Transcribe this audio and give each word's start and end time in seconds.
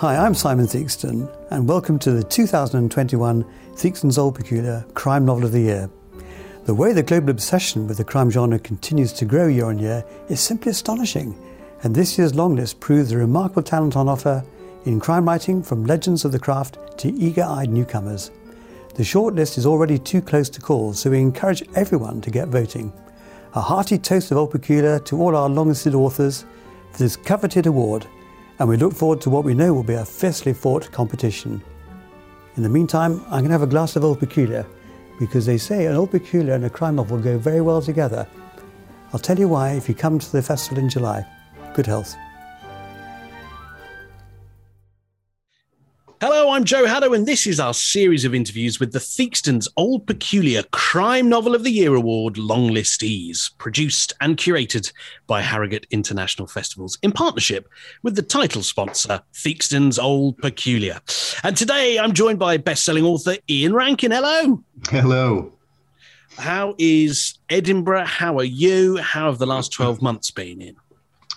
Hi, 0.00 0.14
I'm 0.14 0.34
Simon 0.34 0.66
Theakston, 0.66 1.26
and 1.50 1.66
welcome 1.66 1.98
to 2.00 2.10
the 2.10 2.22
2021 2.22 3.46
Theakston's 3.76 4.18
Old 4.18 4.34
Peculier 4.34 4.84
Crime 4.92 5.24
Novel 5.24 5.46
of 5.46 5.52
the 5.52 5.60
Year. 5.60 5.88
The 6.66 6.74
way 6.74 6.92
the 6.92 7.02
global 7.02 7.30
obsession 7.30 7.88
with 7.88 7.96
the 7.96 8.04
crime 8.04 8.30
genre 8.30 8.58
continues 8.58 9.14
to 9.14 9.24
grow 9.24 9.46
year 9.46 9.64
on 9.64 9.78
year 9.78 10.04
is 10.28 10.38
simply 10.38 10.70
astonishing, 10.72 11.34
and 11.82 11.94
this 11.94 12.18
year's 12.18 12.34
longlist 12.34 12.78
proves 12.78 13.08
the 13.08 13.16
remarkable 13.16 13.62
talent 13.62 13.96
on 13.96 14.06
offer 14.06 14.44
in 14.84 15.00
crime 15.00 15.24
writing 15.24 15.62
from 15.62 15.86
legends 15.86 16.26
of 16.26 16.32
the 16.32 16.38
craft 16.38 16.76
to 16.98 17.08
eager 17.14 17.44
eyed 17.44 17.70
newcomers. 17.70 18.30
The 18.96 19.02
shortlist 19.02 19.56
is 19.56 19.64
already 19.64 19.98
too 19.98 20.20
close 20.20 20.50
to 20.50 20.60
call, 20.60 20.92
so 20.92 21.08
we 21.08 21.20
encourage 21.20 21.66
everyone 21.74 22.20
to 22.20 22.30
get 22.30 22.48
voting. 22.48 22.92
A 23.54 23.62
hearty 23.62 23.96
toast 23.96 24.30
of 24.30 24.36
Old 24.36 24.50
Peculier 24.50 24.98
to 24.98 25.22
all 25.22 25.34
our 25.34 25.48
long-listed 25.48 25.94
authors 25.94 26.44
for 26.92 26.98
this 26.98 27.16
coveted 27.16 27.64
award, 27.64 28.06
and 28.58 28.68
we 28.68 28.76
look 28.76 28.94
forward 28.94 29.20
to 29.22 29.30
what 29.30 29.44
we 29.44 29.54
know 29.54 29.72
will 29.72 29.82
be 29.82 29.94
a 29.94 30.04
fiercely 30.04 30.52
fought 30.52 30.90
competition. 30.90 31.62
In 32.56 32.62
the 32.62 32.68
meantime, 32.68 33.22
I'm 33.26 33.40
going 33.40 33.46
to 33.46 33.52
have 33.52 33.62
a 33.62 33.66
glass 33.66 33.96
of 33.96 34.04
Old 34.04 34.18
Peculier 34.18 34.66
because 35.18 35.46
they 35.46 35.58
say 35.58 35.86
an 35.86 35.94
Old 35.94 36.10
Peculier 36.10 36.54
and 36.54 36.64
a 36.64 36.70
crime 36.70 36.96
novel 36.96 37.18
go 37.18 37.38
very 37.38 37.60
well 37.60 37.82
together. 37.82 38.26
I'll 39.12 39.20
tell 39.20 39.38
you 39.38 39.48
why 39.48 39.72
if 39.72 39.88
you 39.88 39.94
come 39.94 40.18
to 40.18 40.32
the 40.32 40.42
festival 40.42 40.82
in 40.82 40.88
July. 40.88 41.24
Good 41.74 41.86
health. 41.86 42.14
Hello, 46.18 46.50
I'm 46.50 46.64
Joe 46.64 46.86
Haddow, 46.86 47.14
and 47.14 47.26
this 47.26 47.46
is 47.46 47.60
our 47.60 47.74
series 47.74 48.24
of 48.24 48.34
interviews 48.34 48.80
with 48.80 48.92
the 48.92 49.00
Theakston's 49.00 49.68
Old 49.76 50.06
Peculier 50.06 50.62
Crime 50.72 51.28
Novel 51.28 51.54
of 51.54 51.62
the 51.62 51.70
Year 51.70 51.94
Award 51.94 52.36
longlistees, 52.36 53.50
produced 53.58 54.14
and 54.22 54.38
curated 54.38 54.90
by 55.26 55.42
Harrogate 55.42 55.86
International 55.90 56.48
Festivals 56.48 56.96
Ian 57.02 57.12
partnership 57.12 57.68
with 58.02 58.16
the 58.16 58.22
title 58.22 58.62
sponsor, 58.62 59.20
Theakston's 59.34 59.98
Old 59.98 60.38
Peculier. 60.38 61.00
And 61.44 61.54
today 61.54 61.98
I'm 61.98 62.14
joined 62.14 62.38
by 62.38 62.56
best-selling 62.56 63.04
author 63.04 63.36
Ian 63.50 63.74
Rankin. 63.74 64.10
Hello. 64.10 64.64
Hello. 64.88 65.52
How 66.38 66.74
is 66.78 67.38
Edinburgh? 67.50 68.06
How 68.06 68.38
are 68.38 68.44
you? 68.44 68.96
How 68.96 69.26
have 69.26 69.38
the 69.38 69.46
last 69.46 69.70
12 69.70 70.00
months 70.00 70.30
been 70.30 70.62
in? 70.62 70.76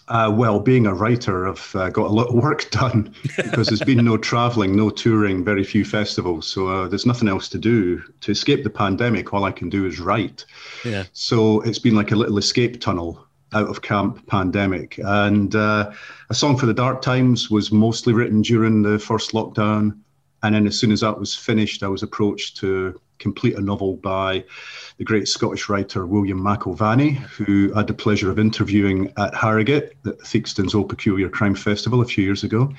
Uh, 0.10 0.32
well, 0.36 0.60
being 0.60 0.88
a 0.88 0.94
writer, 0.94 1.48
I've 1.48 1.76
uh, 1.76 1.90
got 1.90 2.08
a 2.08 2.14
lot 2.14 2.30
of 2.30 2.34
work 2.34 2.70
done 2.72 3.14
because 3.38 3.68
there's 3.68 3.84
been 3.84 4.04
no 4.04 4.18
traveling, 4.32 4.76
no 4.76 4.90
touring, 4.90 5.44
very 5.44 5.64
few 5.64 5.86
festivals. 5.86 6.48
So 6.48 6.68
uh, 6.68 6.88
there's 6.88 7.06
nothing 7.06 7.28
else 7.28 7.48
to 7.50 7.60
do. 7.60 8.02
To 8.22 8.32
escape 8.32 8.64
the 8.64 8.72
pandemic, 8.72 9.34
all 9.34 9.44
I 9.44 9.52
can 9.52 9.70
do 9.70 9.86
is 9.86 10.00
write. 10.00 10.46
Yeah. 10.84 11.04
So 11.14 11.62
it's 11.62 11.80
been 11.80 11.96
like 11.96 12.12
a 12.12 12.16
little 12.16 12.40
escape 12.40 12.82
tunnel 12.82 13.24
out 13.54 13.68
of 13.68 13.84
camp 13.84 14.26
pandemic. 14.28 15.00
And 15.04 15.56
uh, 15.56 15.92
A 16.30 16.34
Song 16.34 16.58
for 16.58 16.66
the 16.66 16.74
Dark 16.74 17.02
Times 17.02 17.52
was 17.52 17.72
mostly 17.72 18.14
written 18.14 18.42
during 18.42 18.82
the 18.82 18.98
first 18.98 19.32
lockdown. 19.34 20.00
And 20.42 20.56
then 20.56 20.66
as 20.66 20.80
soon 20.80 20.92
as 20.92 21.02
that 21.02 21.20
was 21.20 21.36
finished, 21.36 21.84
I 21.84 21.88
was 21.88 22.02
approached 22.02 22.58
to 22.58 23.00
complete 23.20 23.56
a 23.56 23.62
novel 23.62 23.98
by 23.98 24.44
the 24.98 25.04
great 25.04 25.28
Scottish 25.28 25.70
writer 25.70 26.06
William 26.06 26.42
McIlvanney, 26.42 27.18
who 27.18 27.72
I 27.76 27.80
had 27.80 27.88
the 27.88 27.94
pleasure 27.94 28.32
of 28.32 28.40
interviewing 28.40 29.14
at 29.18 29.36
Harrogate 29.36 29.94
at 30.06 30.20
Theakston's 30.22 30.74
Old 30.74 30.90
Peculier 30.90 31.30
Crime 31.30 31.56
Festival 31.56 32.02
a 32.02 32.06
few 32.06 32.24
years 32.24 32.44
ago. 32.44 32.74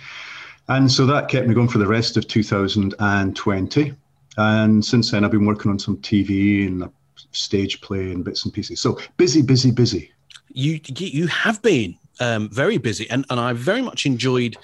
And 0.69 0.91
so 0.91 1.07
that 1.07 1.29
kept 1.29 1.47
me 1.47 1.55
going 1.55 1.69
for 1.69 1.79
the 1.79 1.87
rest 1.87 2.17
of 2.17 2.27
2020. 2.27 3.95
And 4.37 4.85
since 4.85 5.11
then, 5.11 5.25
I've 5.25 5.31
been 5.31 5.47
working 5.47 5.71
on 5.71 5.79
some 5.79 5.97
TV 5.99 6.67
and 6.67 6.85
a 6.85 6.93
stage 7.33 7.81
play 7.81 8.13
and 8.13 8.25
bits 8.25 8.45
and 8.45 8.55
pieces. 8.55 8.81
So 8.81 8.99
busy, 9.17 9.43
busy, 9.43 9.71
busy. 9.71 10.13
You 10.53 10.81
you 10.97 11.27
have 11.29 11.63
been 11.63 11.97
um, 12.21 12.49
very 12.51 12.79
busy, 12.79 13.09
and, 13.11 13.25
and 13.31 13.39
I 13.39 13.53
very 13.53 13.83
much 13.83 14.07
enjoyed 14.07 14.57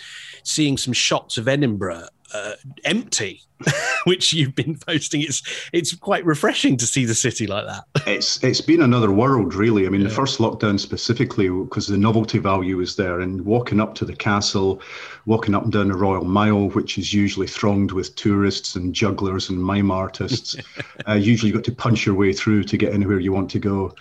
seeing 0.43 0.77
some 0.77 0.93
shots 0.93 1.39
of 1.39 1.49
Edinburgh 1.49 2.09
uh, 2.35 2.53
empty, 2.85 3.43
which 4.05 4.33
you've 4.33 4.55
been 4.55 4.77
posting. 4.79 5.23
It's 5.23 5.43
it's 5.73 5.95
quite 5.95 6.25
refreshing 6.25 6.77
to 6.79 6.87
see 6.87 7.05
the 7.05 7.15
city 7.15 7.47
like 7.47 7.67
that. 7.67 7.85
It's 8.07 8.43
it's 8.45 8.61
been 8.61 8.83
another 8.83 9.11
world, 9.11 9.55
really. 9.55 9.87
I 9.87 9.89
mean, 9.89 10.01
yeah. 10.01 10.09
the 10.09 10.15
first 10.15 10.39
lockdown 10.39 10.79
specifically, 10.79 11.49
because 11.49 11.89
the 11.89 11.99
novelty 11.99 12.39
value 12.39 12.81
is 12.81 12.97
there, 12.97 13.21
and 13.21 13.45
walking 13.45 13.81
up 13.81 13.95
to 13.97 14.05
the 14.05 14.15
castle, 14.15 14.81
walking 15.27 15.55
up 15.55 15.65
and 15.65 15.73
down 15.73 15.89
the 15.89 15.97
Royal 15.97 16.25
Mile, 16.25 16.69
which 16.71 16.99
is 16.99 17.13
usually 17.13 17.47
thronged 17.47 17.93
with 17.93 18.15
tourists 18.15 18.77
and 18.77 18.95
jugglers 18.95 19.49
and 19.49 19.63
mime 19.63 19.91
artists. 19.91 20.57
uh, 21.09 21.15
usually, 21.15 21.51
you've 21.51 21.59
got 21.59 21.65
to 21.65 21.73
punch 21.73 22.07
your 22.07 22.15
way 22.15 22.33
through 22.33 22.65
to 22.65 22.77
get 22.77 22.93
anywhere 22.93 23.19
you 23.19 23.33
want 23.33 23.51
to 23.51 23.59
go. 23.59 23.95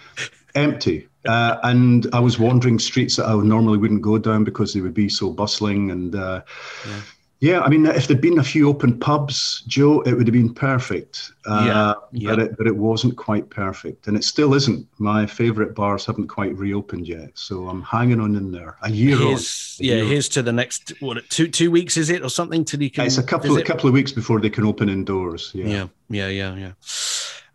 Empty. 0.53 1.07
Uh, 1.25 1.57
and 1.63 2.07
I 2.13 2.19
was 2.19 2.37
wandering 2.37 2.79
streets 2.79 3.15
that 3.15 3.27
I 3.27 3.35
normally 3.35 3.77
wouldn't 3.77 4.01
go 4.01 4.17
down 4.17 4.43
because 4.43 4.73
they 4.73 4.81
would 4.81 4.93
be 4.93 5.09
so 5.09 5.31
bustling 5.31 5.91
and 5.91 6.15
uh, 6.15 6.41
yeah. 6.87 7.01
Yeah, 7.45 7.61
I 7.61 7.69
mean, 7.69 7.85
if 7.85 8.07
there'd 8.07 8.21
been 8.21 8.39
a 8.39 8.43
few 8.43 8.67
open 8.67 8.99
pubs, 8.99 9.63
Joe, 9.67 10.01
it 10.01 10.13
would 10.13 10.25
have 10.25 10.33
been 10.33 10.51
perfect. 10.51 11.31
Uh, 11.45 11.63
yeah, 11.67 11.93
yeah. 12.11 12.29
But, 12.31 12.39
it, 12.39 12.57
but 12.57 12.65
it 12.65 12.75
wasn't 12.75 13.17
quite 13.17 13.51
perfect. 13.51 14.07
And 14.07 14.17
it 14.17 14.23
still 14.23 14.55
isn't. 14.55 14.87
My 14.97 15.27
favourite 15.27 15.75
bars 15.75 16.07
haven't 16.07 16.27
quite 16.27 16.57
reopened 16.57 17.07
yet. 17.07 17.29
So 17.35 17.69
I'm 17.69 17.83
hanging 17.83 18.19
on 18.19 18.35
in 18.35 18.51
there. 18.51 18.77
A 18.81 18.89
year 18.89 19.15
here's, 19.15 19.77
on. 19.79 19.85
A 19.85 19.87
yeah, 19.87 19.95
year 19.97 20.05
here's 20.05 20.27
on. 20.29 20.33
to 20.33 20.41
the 20.41 20.53
next, 20.53 20.93
what, 21.01 21.17
two 21.29 21.47
two 21.47 21.69
weeks, 21.69 21.97
is 21.97 22.09
it? 22.09 22.23
Or 22.23 22.29
something 22.29 22.65
till 22.65 22.81
you 22.81 22.89
can. 22.89 23.05
It's 23.05 23.19
a 23.19 23.23
couple, 23.23 23.55
a 23.55 23.63
couple 23.63 23.89
of 23.89 23.93
weeks 23.93 24.11
before 24.11 24.39
they 24.39 24.49
can 24.49 24.65
open 24.65 24.89
indoors. 24.89 25.51
Yeah, 25.53 25.67
yeah, 25.67 25.87
yeah, 26.09 26.27
yeah. 26.29 26.55
yeah. 26.55 26.71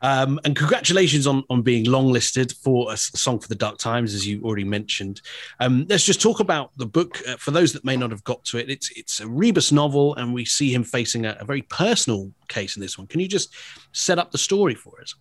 Um, 0.02 0.40
and 0.44 0.56
congratulations 0.56 1.26
on, 1.26 1.44
on 1.50 1.62
being 1.62 1.84
longlisted 1.84 2.54
for 2.56 2.92
a 2.92 2.96
song 2.96 3.38
for 3.38 3.48
the 3.48 3.54
Dark 3.54 3.78
Times, 3.78 4.14
as 4.14 4.26
you 4.26 4.42
already 4.42 4.64
mentioned. 4.64 5.20
Um, 5.60 5.86
let's 5.88 6.04
just 6.04 6.20
talk 6.20 6.40
about 6.40 6.70
the 6.76 6.86
book 6.86 7.20
uh, 7.28 7.36
for 7.36 7.50
those 7.50 7.72
that 7.74 7.84
may 7.84 7.96
not 7.96 8.10
have 8.10 8.24
got 8.24 8.44
to 8.46 8.58
it. 8.58 8.70
It's 8.70 8.90
it's 8.96 9.20
a 9.20 9.28
rebus 9.28 9.72
novel, 9.72 10.14
and 10.16 10.32
we 10.32 10.44
see 10.44 10.72
him 10.72 10.84
facing 10.84 11.26
a, 11.26 11.36
a 11.40 11.44
very 11.44 11.62
personal 11.62 12.30
case 12.48 12.76
in 12.76 12.82
this 12.82 12.96
one. 12.96 13.06
Can 13.06 13.20
you 13.20 13.28
just 13.28 13.54
set 13.92 14.18
up 14.18 14.30
the 14.30 14.38
story 14.38 14.74
for 14.74 15.00
us? 15.00 15.14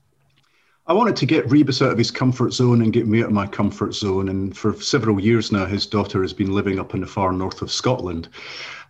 I 0.90 0.94
wanted 0.94 1.18
to 1.18 1.28
get 1.28 1.48
Rebus 1.52 1.84
out 1.84 1.92
of 1.92 2.00
his 2.00 2.10
comfort 2.10 2.52
zone 2.52 2.82
and 2.82 2.92
get 2.92 3.06
me 3.06 3.20
out 3.22 3.28
of 3.28 3.32
my 3.32 3.46
comfort 3.46 3.94
zone. 3.94 4.30
And 4.30 4.58
for 4.58 4.74
several 4.74 5.20
years 5.20 5.52
now, 5.52 5.68
his 5.68 5.86
daughter 5.86 6.24
has 6.24 6.34
been 6.34 6.52
living 6.52 6.80
up 6.80 6.96
in 6.96 7.02
the 7.02 7.06
far 7.06 7.32
north 7.32 7.62
of 7.62 7.72
Scotland. 7.72 8.28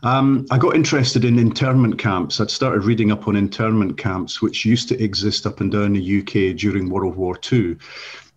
Um, 0.01 0.45
I 0.49 0.57
got 0.57 0.75
interested 0.75 1.25
in 1.25 1.37
internment 1.37 1.99
camps. 1.99 2.39
I'd 2.39 2.49
started 2.49 2.85
reading 2.85 3.11
up 3.11 3.27
on 3.27 3.35
internment 3.35 3.97
camps, 3.97 4.41
which 4.41 4.65
used 4.65 4.87
to 4.89 5.03
exist 5.03 5.45
up 5.45 5.59
and 5.59 5.71
down 5.71 5.93
the 5.93 6.19
UK 6.19 6.57
during 6.57 6.89
World 6.89 7.15
War 7.15 7.37
II. 7.51 7.75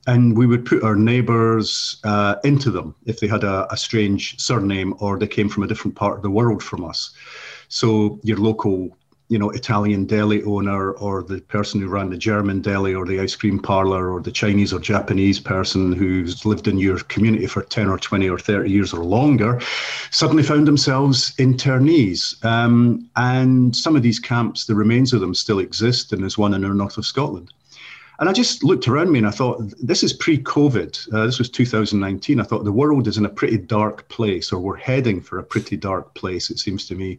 And 0.09 0.37
we 0.37 0.47
would 0.47 0.67
put 0.67 0.83
our 0.83 0.97
neighbours 0.97 2.01
uh, 2.03 2.35
into 2.43 2.73
them 2.73 2.97
if 3.07 3.21
they 3.21 3.29
had 3.29 3.45
a, 3.45 3.73
a 3.73 3.77
strange 3.77 4.41
surname 4.41 4.95
or 4.99 5.17
they 5.17 5.29
came 5.29 5.49
from 5.49 5.63
a 5.63 5.69
different 5.69 5.95
part 5.95 6.17
of 6.17 6.23
the 6.23 6.31
world 6.31 6.63
from 6.63 6.85
us. 6.85 7.13
So 7.69 8.19
your 8.25 8.39
local 8.39 8.97
you 9.33 9.39
know, 9.39 9.49
Italian 9.49 10.05
deli 10.05 10.43
owner 10.43 10.93
or 10.93 11.23
the 11.23 11.41
person 11.41 11.81
who 11.81 11.89
ran 11.89 12.11
the 12.11 12.19
German 12.19 12.61
deli 12.61 12.95
or 12.95 13.07
the 13.07 13.19
ice 13.19 13.35
cream 13.35 13.59
parlor 13.59 14.13
or 14.13 14.21
the 14.21 14.31
Chinese 14.31 14.75
or 14.75 14.79
Japanese 14.79 15.41
person 15.41 15.91
who's 15.91 16.45
lived 16.45 16.69
in 16.69 16.77
your 16.77 16.99
community 17.05 17.47
for 17.47 17.63
10 17.63 17.89
or 17.89 17.99
20 17.99 18.29
or 18.29 18.39
30 18.39 18.71
years 18.71 18.93
or 18.93 19.03
longer 19.03 19.59
suddenly 20.11 20.43
found 20.43 20.69
themselves 20.69 21.35
internees. 21.37 22.45
Um, 22.45 23.09
and 23.17 23.75
some 23.75 23.97
of 23.97 24.03
these 24.03 24.19
camps, 24.19 24.67
the 24.67 24.75
remains 24.75 25.15
of 25.15 25.23
them 25.23 25.35
still 25.35 25.61
exist, 25.61 26.13
and 26.13 26.21
there's 26.21 26.37
one 26.37 26.53
in 26.53 26.61
the 26.61 26.69
north 26.69 26.99
of 26.99 27.07
Scotland. 27.07 27.51
And 28.21 28.29
I 28.29 28.35
just 28.35 28.63
looked 28.63 28.87
around 28.87 29.11
me 29.13 29.19
and 29.19 29.27
I 29.27 29.31
thought, 29.31 29.63
this 29.83 30.03
is 30.03 30.13
pre 30.13 30.37
COVID. 30.37 31.11
Uh, 31.11 31.25
this 31.25 31.39
was 31.39 31.49
2019. 31.49 32.39
I 32.39 32.43
thought 32.43 32.65
the 32.65 32.71
world 32.71 33.09
is 33.09 33.17
in 33.17 33.25
a 33.25 33.31
pretty 33.31 33.57
dark 33.57 34.07
place, 34.11 34.53
or 34.53 34.61
we're 34.61 34.77
heading 34.77 35.23
for 35.23 35.39
a 35.39 35.43
pretty 35.43 35.79
dark 35.79 36.13
place, 36.13 36.51
it 36.51 36.59
seems 36.59 36.87
to 36.89 36.95
me 36.95 37.19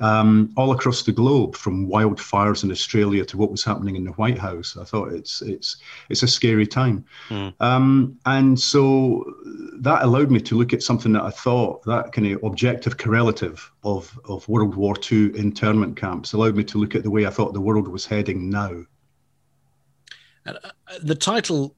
um, 0.00 0.52
all 0.56 0.72
across 0.72 1.02
the 1.02 1.12
globe, 1.12 1.54
from 1.54 1.88
wildfires 1.88 2.64
in 2.64 2.70
Australia 2.70 3.24
to 3.26 3.36
what 3.36 3.50
was 3.50 3.64
happening 3.64 3.96
in 3.96 4.04
the 4.04 4.12
White 4.12 4.38
House. 4.38 4.76
I 4.76 4.84
thought 4.84 5.12
it's 5.12 5.42
it's 5.42 5.76
it's 6.08 6.22
a 6.22 6.28
scary 6.28 6.66
time, 6.66 7.04
mm. 7.28 7.52
um, 7.60 8.18
and 8.26 8.58
so 8.58 9.24
that 9.80 10.02
allowed 10.02 10.30
me 10.30 10.40
to 10.40 10.56
look 10.56 10.72
at 10.72 10.82
something 10.82 11.12
that 11.12 11.22
I 11.22 11.30
thought 11.30 11.84
that 11.84 12.12
kind 12.12 12.26
of 12.32 12.42
objective 12.42 12.96
correlative 12.96 13.70
of 13.84 14.18
of 14.28 14.48
World 14.48 14.74
War 14.74 14.94
II 15.10 15.38
internment 15.38 15.96
camps 15.96 16.32
allowed 16.32 16.56
me 16.56 16.64
to 16.64 16.78
look 16.78 16.94
at 16.94 17.02
the 17.02 17.10
way 17.10 17.26
I 17.26 17.30
thought 17.30 17.52
the 17.52 17.60
world 17.60 17.88
was 17.88 18.06
heading 18.06 18.50
now. 18.50 18.84
Uh, 20.46 20.54
the 21.02 21.14
title 21.14 21.76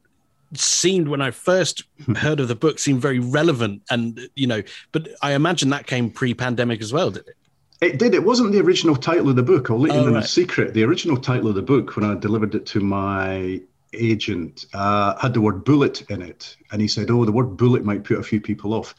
seemed 0.55 1.09
when 1.09 1.21
I 1.21 1.31
first 1.31 1.85
heard 2.17 2.41
of 2.41 2.49
the 2.49 2.55
book 2.55 2.79
seemed 2.79 3.01
very 3.01 3.19
relevant, 3.19 3.83
and 3.91 4.29
you 4.35 4.47
know, 4.47 4.63
but 4.93 5.09
I 5.23 5.33
imagine 5.33 5.71
that 5.71 5.87
came 5.87 6.11
pre-pandemic 6.11 6.81
as 6.81 6.93
well, 6.93 7.11
did 7.11 7.27
it? 7.27 7.37
It 7.83 7.99
did. 7.99 8.15
It 8.15 8.23
wasn't 8.23 8.53
the 8.53 8.61
original 8.61 8.95
title 8.95 9.29
of 9.29 9.35
the 9.35 9.43
book. 9.43 9.69
I'll 9.69 9.81
let 9.81 9.93
you 9.93 9.99
oh, 9.99 10.05
know 10.05 10.13
right. 10.13 10.23
the 10.23 10.29
secret. 10.29 10.73
The 10.73 10.85
original 10.85 11.17
title 11.17 11.49
of 11.49 11.57
the 11.57 11.63
book, 11.63 11.97
when 11.97 12.05
I 12.05 12.15
delivered 12.15 12.55
it 12.55 12.65
to 12.67 12.81
my 12.81 13.61
agent, 13.93 14.67
uh, 14.73 15.19
had 15.19 15.35
the 15.35 15.41
word 15.41 15.65
bullet 15.65 16.09
in 16.09 16.23
it. 16.23 16.57
And 16.71 16.81
he 16.81 16.87
said, 16.87 17.11
Oh, 17.11 17.25
the 17.25 17.33
word 17.33 17.57
bullet 17.57 17.85
might 17.85 18.05
put 18.05 18.19
a 18.19 18.23
few 18.23 18.41
people 18.41 18.73
off. 18.73 18.95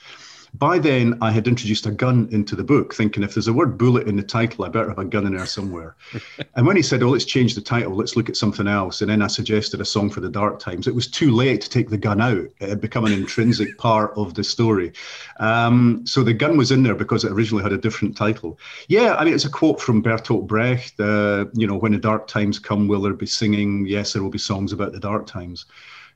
By 0.56 0.78
then, 0.78 1.18
I 1.20 1.32
had 1.32 1.48
introduced 1.48 1.88
a 1.88 1.92
gun 1.92 2.28
into 2.32 2.56
the 2.56 2.64
book, 2.64 2.94
thinking 2.94 3.24
if 3.24 3.34
there's 3.34 3.48
a 3.48 3.54
word 3.54 3.76
bullet 3.76 4.08
in 4.08 4.16
the 4.16 4.24
title, 4.24 4.66
I 4.66 4.70
better 4.70 4.90
have 4.90 5.00
a 5.00 5.06
gun 5.06 5.26
in 5.26 5.36
there 5.36 5.48
somewhere. 5.48 5.96
and 6.56 6.68
when 6.68 6.76
he 6.76 6.84
said, 6.84 7.02
Oh, 7.02 7.10
let's 7.10 7.26
change 7.26 7.56
the 7.56 7.62
title, 7.62 7.96
let's 7.96 8.16
look 8.16 8.30
at 8.30 8.38
something 8.38 8.68
else, 8.68 9.02
and 9.02 9.10
then 9.10 9.24
I 9.24 9.28
suggested 9.28 9.82
a 9.82 9.86
song 9.86 10.12
for 10.12 10.20
the 10.20 10.30
dark 10.30 10.60
times, 10.60 10.88
it 10.88 10.94
was 10.94 11.08
too 11.08 11.32
late 11.32 11.62
to 11.62 11.70
take 11.70 11.90
the 11.90 11.98
gun 11.98 12.22
out. 12.22 12.48
It 12.60 12.70
had 12.70 12.82
become 12.82 13.06
an 13.06 13.14
intrinsic 13.14 13.78
part 13.80 14.14
of 14.16 14.36
the 14.36 14.44
story. 14.44 14.94
Um, 15.40 16.06
so 16.06 16.24
the 16.24 16.34
gun 16.34 16.56
was 16.56 16.72
in 16.72 16.84
there 16.84 16.96
because 16.96 17.24
it 17.24 17.32
originally 17.32 17.64
had 17.64 17.74
a 17.74 17.78
different 17.78 18.16
title. 18.16 18.60
Yeah, 18.88 19.16
I 19.16 19.26
mean, 19.26 19.34
it's 19.34 19.46
a 19.46 19.50
quote 19.50 19.82
from 19.82 20.04
Bertolt 20.04 20.46
Brecht, 20.46 21.00
uh, 21.00 21.46
you 21.54 21.66
know, 21.66 21.78
when 21.78 21.94
the 21.94 21.98
dark 21.98 22.28
times 22.28 22.60
come, 22.60 22.88
will 22.88 23.02
there 23.02 23.14
be 23.14 23.26
singing? 23.26 23.88
Yes, 23.88 24.14
there 24.14 24.22
will 24.22 24.30
be 24.30 24.38
songs 24.38 24.72
about 24.72 24.92
the 24.92 25.00
dark 25.00 25.26
times. 25.26 25.66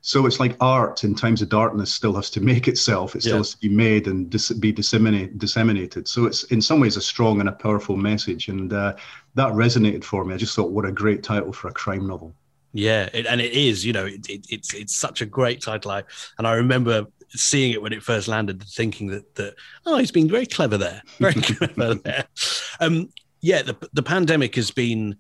So 0.02 0.26
it's 0.26 0.40
like 0.40 0.56
art 0.60 1.04
in 1.04 1.16
times 1.16 1.42
of 1.42 1.50
darkness 1.50 1.94
still 1.94 2.14
has 2.16 2.30
to 2.32 2.42
make 2.52 2.68
itself. 2.68 3.16
It 3.16 3.22
still 3.22 3.34
yeah. 3.34 3.38
has 3.40 3.52
to 3.52 3.60
be 3.60 3.70
made 3.70 4.08
and 4.08 4.30
dis- 4.30 4.52
be 4.52 4.72
disseminate, 4.72 5.38
disseminated. 5.38 6.08
So 6.08 6.26
it's 6.26 6.44
in 6.46 6.62
some 6.62 6.80
ways 6.80 6.98
a 6.98 7.02
strong 7.02 7.40
and 7.40 7.50
a 7.50 7.54
powerful 7.54 7.98
message. 7.98 8.48
And 8.48 8.72
uh, 8.74 8.96
that 9.36 9.54
resonated 9.54 10.04
for 10.04 10.24
me. 10.24 10.34
I 10.34 10.38
just 10.38 10.56
thought, 10.56 10.72
what 10.72 10.86
a 10.86 10.92
great 10.92 11.24
title 11.24 11.54
for 11.54 11.68
a 11.68 11.74
crime 11.74 12.08
novel. 12.08 12.34
Yeah, 12.74 13.10
it, 13.14 13.26
and 13.26 13.42
it 13.42 13.54
is. 13.54 13.86
You 13.86 13.94
know, 13.94 14.06
it, 14.06 14.30
it, 14.30 14.46
it's 14.50 14.74
it's 14.74 14.96
such 14.96 15.22
a 15.22 15.26
great 15.26 15.62
title. 15.62 15.92
I, 15.92 16.04
and 16.38 16.46
I 16.46 16.54
remember 16.54 17.08
seeing 17.30 17.72
it 17.72 17.82
when 17.82 17.94
it 17.94 18.04
first 18.04 18.28
landed, 18.28 18.64
thinking 18.64 19.08
that 19.08 19.36
that 19.36 19.56
oh, 19.86 19.98
he's 19.98 20.12
been 20.12 20.30
very 20.30 20.46
clever 20.46 20.78
there, 20.78 21.02
very 21.20 21.34
clever 21.42 21.96
there. 21.96 22.26
Um, 22.80 23.10
yeah, 23.42 23.64
the 23.64 23.76
the 23.94 24.04
pandemic 24.04 24.54
has 24.56 24.70
been 24.70 25.16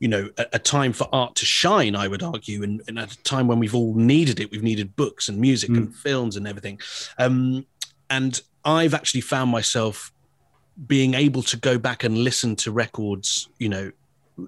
you 0.00 0.08
know 0.08 0.28
a, 0.38 0.46
a, 0.54 0.58
time 0.58 0.92
for 0.92 1.08
art 1.12 1.36
to 1.36 1.46
shine 1.46 1.94
i 1.94 2.08
would 2.08 2.22
argue 2.22 2.62
and, 2.64 2.82
and, 2.88 2.98
at 2.98 3.12
a 3.12 3.22
time 3.22 3.46
when 3.46 3.58
we've 3.58 3.74
all 3.74 3.94
needed 3.94 4.40
it 4.40 4.50
we've 4.50 4.62
needed 4.62 4.96
books 4.96 5.28
and 5.28 5.38
music 5.38 5.70
mm. 5.70 5.76
and 5.76 5.94
films 5.94 6.36
and 6.36 6.48
everything 6.48 6.80
um, 7.18 7.64
and 8.08 8.40
i've 8.64 8.94
actually 8.94 9.20
found 9.20 9.50
myself 9.50 10.12
being 10.86 11.14
able 11.14 11.42
to 11.42 11.56
go 11.56 11.78
back 11.78 12.02
and 12.02 12.18
listen 12.18 12.56
to 12.56 12.72
records 12.72 13.48
you 13.58 13.68
know 13.68 13.92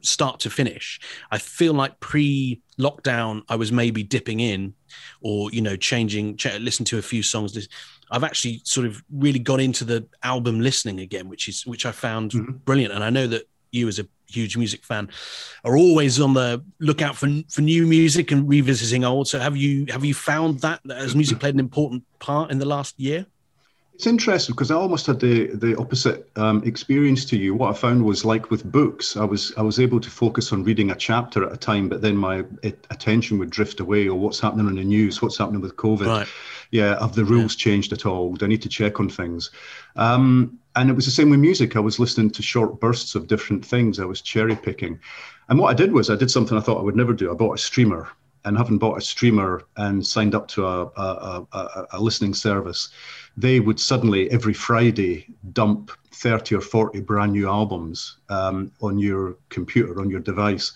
start 0.01 0.41
to 0.41 0.49
finish 0.49 0.99
i 1.31 1.39
feel 1.39 1.75
like 1.75 2.01
pre 2.01 2.61
lockdown 2.79 3.43
i 3.51 3.55
was 3.55 3.71
maybe 3.71 4.03
dipping 4.03 4.41
in 4.41 4.73
or 5.21 5.51
you 5.53 5.61
know 5.61 5.77
changing 5.77 6.35
ch- 6.37 6.59
listen 6.59 6.85
to 6.85 6.99
a 6.99 7.03
few 7.03 7.23
songs 7.23 7.69
I've 8.13 8.25
actually 8.25 8.61
sort 8.65 8.87
of 8.87 9.03
really 9.11 9.39
got 9.39 9.59
into 9.59 9.85
the 9.85 10.07
album 10.23 10.61
listening 10.61 11.01
again, 11.01 11.31
which 11.31 11.49
is 11.49 11.65
which 11.67 11.87
I 11.87 11.93
found 11.93 12.33
mm-hmm. 12.33 12.53
brilliant. 12.67 12.93
And 12.93 13.03
I 13.03 13.09
know 13.09 13.27
that 13.27 13.49
you 13.71 13.89
as 13.89 13.99
a 13.99 14.07
huge 14.33 14.57
music 14.57 14.85
fan 14.85 15.09
are 15.65 15.77
always 15.77 16.21
on 16.21 16.35
the 16.35 16.63
lookout 16.81 17.17
for 17.17 17.29
for 17.49 17.61
new 17.61 17.87
music 17.87 18.31
and 18.31 18.49
revisiting 18.49 19.05
old 19.05 19.29
so 19.29 19.39
have 19.39 19.57
you 19.57 19.87
have 19.89 20.05
you 20.05 20.15
found 20.15 20.61
that 20.61 20.81
has 20.89 21.15
music 21.15 21.39
played 21.39 21.55
an 21.55 21.61
important 21.61 22.03
part 22.19 22.51
in 22.51 22.59
the 22.59 22.67
last 22.67 22.99
year 22.99 23.27
it's 23.95 24.07
interesting 24.09 24.55
because 24.55 24.71
I 24.71 24.75
almost 24.75 25.07
had 25.07 25.21
the 25.21 25.49
the 25.55 25.79
opposite 25.79 26.29
um, 26.37 26.63
experience 26.65 27.25
to 27.27 27.37
you. 27.37 27.55
What 27.55 27.71
I 27.71 27.79
found 27.79 28.05
was 28.05 28.25
like 28.25 28.51
with 28.51 28.65
books, 28.65 29.17
I 29.17 29.25
was 29.25 29.53
I 29.57 29.63
was 29.63 29.79
able 29.79 30.01
to 30.01 30.11
focus 30.11 30.53
on 30.53 30.65
reading 30.65 30.91
a 30.91 30.97
chapter 30.97 31.45
at 31.47 31.53
a 31.53 31.57
time, 31.57 31.89
but 31.89 32.01
then 32.01 32.17
my 32.17 32.45
attention 32.91 33.39
would 33.39 33.51
drift 33.51 33.81
away. 33.81 34.09
Or 34.09 34.19
what's 34.19 34.41
happening 34.41 34.67
in 34.67 34.77
the 34.77 34.85
news? 34.85 35.21
What's 35.21 35.37
happening 35.37 35.61
with 35.61 35.77
COVID? 35.77 36.07
Right. 36.07 36.27
Yeah, 36.71 36.99
have 37.01 37.15
the 37.15 37.25
rules 37.25 37.55
yeah. 37.55 37.65
changed 37.65 37.93
at 37.93 38.07
all? 38.07 38.35
Do 38.35 38.47
I 38.47 38.49
need 38.49 38.63
to 38.63 38.69
check 38.69 38.99
on 38.99 39.11
things? 39.11 39.51
Um, 39.95 40.59
and 40.77 40.91
it 40.91 40.95
was 40.95 41.05
the 41.05 41.11
same 41.11 41.31
with 41.31 41.41
music. 41.41 41.77
I 41.77 41.81
was 41.81 41.99
listening 41.99 42.31
to 42.31 42.43
short 42.43 42.81
bursts 42.81 43.15
of 43.15 43.27
different 43.27 43.65
things. 43.65 43.99
I 43.99 44.05
was 44.05 44.23
cherry 44.23 44.57
picking. 44.57 44.99
And 45.49 45.59
what 45.59 45.71
I 45.71 45.75
did 45.75 45.93
was 45.93 46.09
I 46.09 46.17
did 46.17 46.31
something 46.31 46.57
I 46.57 46.61
thought 46.61 46.79
I 46.79 46.83
would 46.83 46.97
never 46.97 47.13
do. 47.13 47.31
I 47.31 47.35
bought 47.35 47.59
a 47.59 47.63
streamer. 47.63 48.09
And 48.45 48.59
having 48.59 48.79
bought 48.79 48.99
a 48.99 49.01
streamer 49.01 49.63
and 49.77 50.05
signed 50.05 50.35
up 50.35 50.49
to 50.49 50.67
a, 50.67 50.87
a, 50.97 51.47
a, 51.53 51.87
a 51.93 52.01
listening 52.01 52.35
service, 52.35 52.89
they 53.37 53.61
would 53.61 53.79
suddenly 53.79 54.29
every 54.31 54.53
Friday 54.53 55.29
dump 55.53 55.93
30 56.13 56.57
or 56.57 56.61
40 56.61 57.01
brand 57.03 57.33
new 57.33 57.49
albums 57.49 58.19
um, 58.31 58.73
on 58.81 58.99
your 58.99 59.37
computer, 59.49 60.01
on 60.01 60.11
your 60.11 60.21
device. 60.21 60.73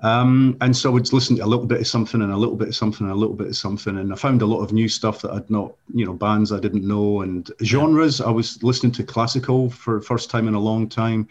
Um, 0.00 0.56
and 0.60 0.76
so 0.76 0.90
I 0.90 0.92
would 0.92 1.12
listen 1.12 1.36
to 1.36 1.44
a 1.44 1.46
little 1.46 1.66
bit 1.66 1.80
of 1.80 1.86
something 1.86 2.22
and 2.22 2.32
a 2.32 2.36
little 2.36 2.54
bit 2.54 2.68
of 2.68 2.76
something 2.76 3.06
and 3.06 3.12
a 3.12 3.18
little 3.18 3.34
bit 3.34 3.48
of 3.48 3.56
something. 3.56 3.98
And 3.98 4.12
I 4.12 4.16
found 4.16 4.42
a 4.42 4.46
lot 4.46 4.62
of 4.62 4.72
new 4.72 4.88
stuff 4.88 5.22
that 5.22 5.32
I'd 5.32 5.50
not, 5.50 5.74
you 5.92 6.06
know, 6.06 6.12
bands 6.12 6.52
I 6.52 6.60
didn't 6.60 6.86
know 6.86 7.22
and 7.22 7.50
genres. 7.64 8.20
I 8.20 8.30
was 8.30 8.62
listening 8.62 8.92
to 8.92 9.02
classical 9.02 9.70
for 9.70 10.00
first 10.00 10.30
time 10.30 10.46
in 10.46 10.54
a 10.54 10.60
long 10.60 10.88
time. 10.88 11.28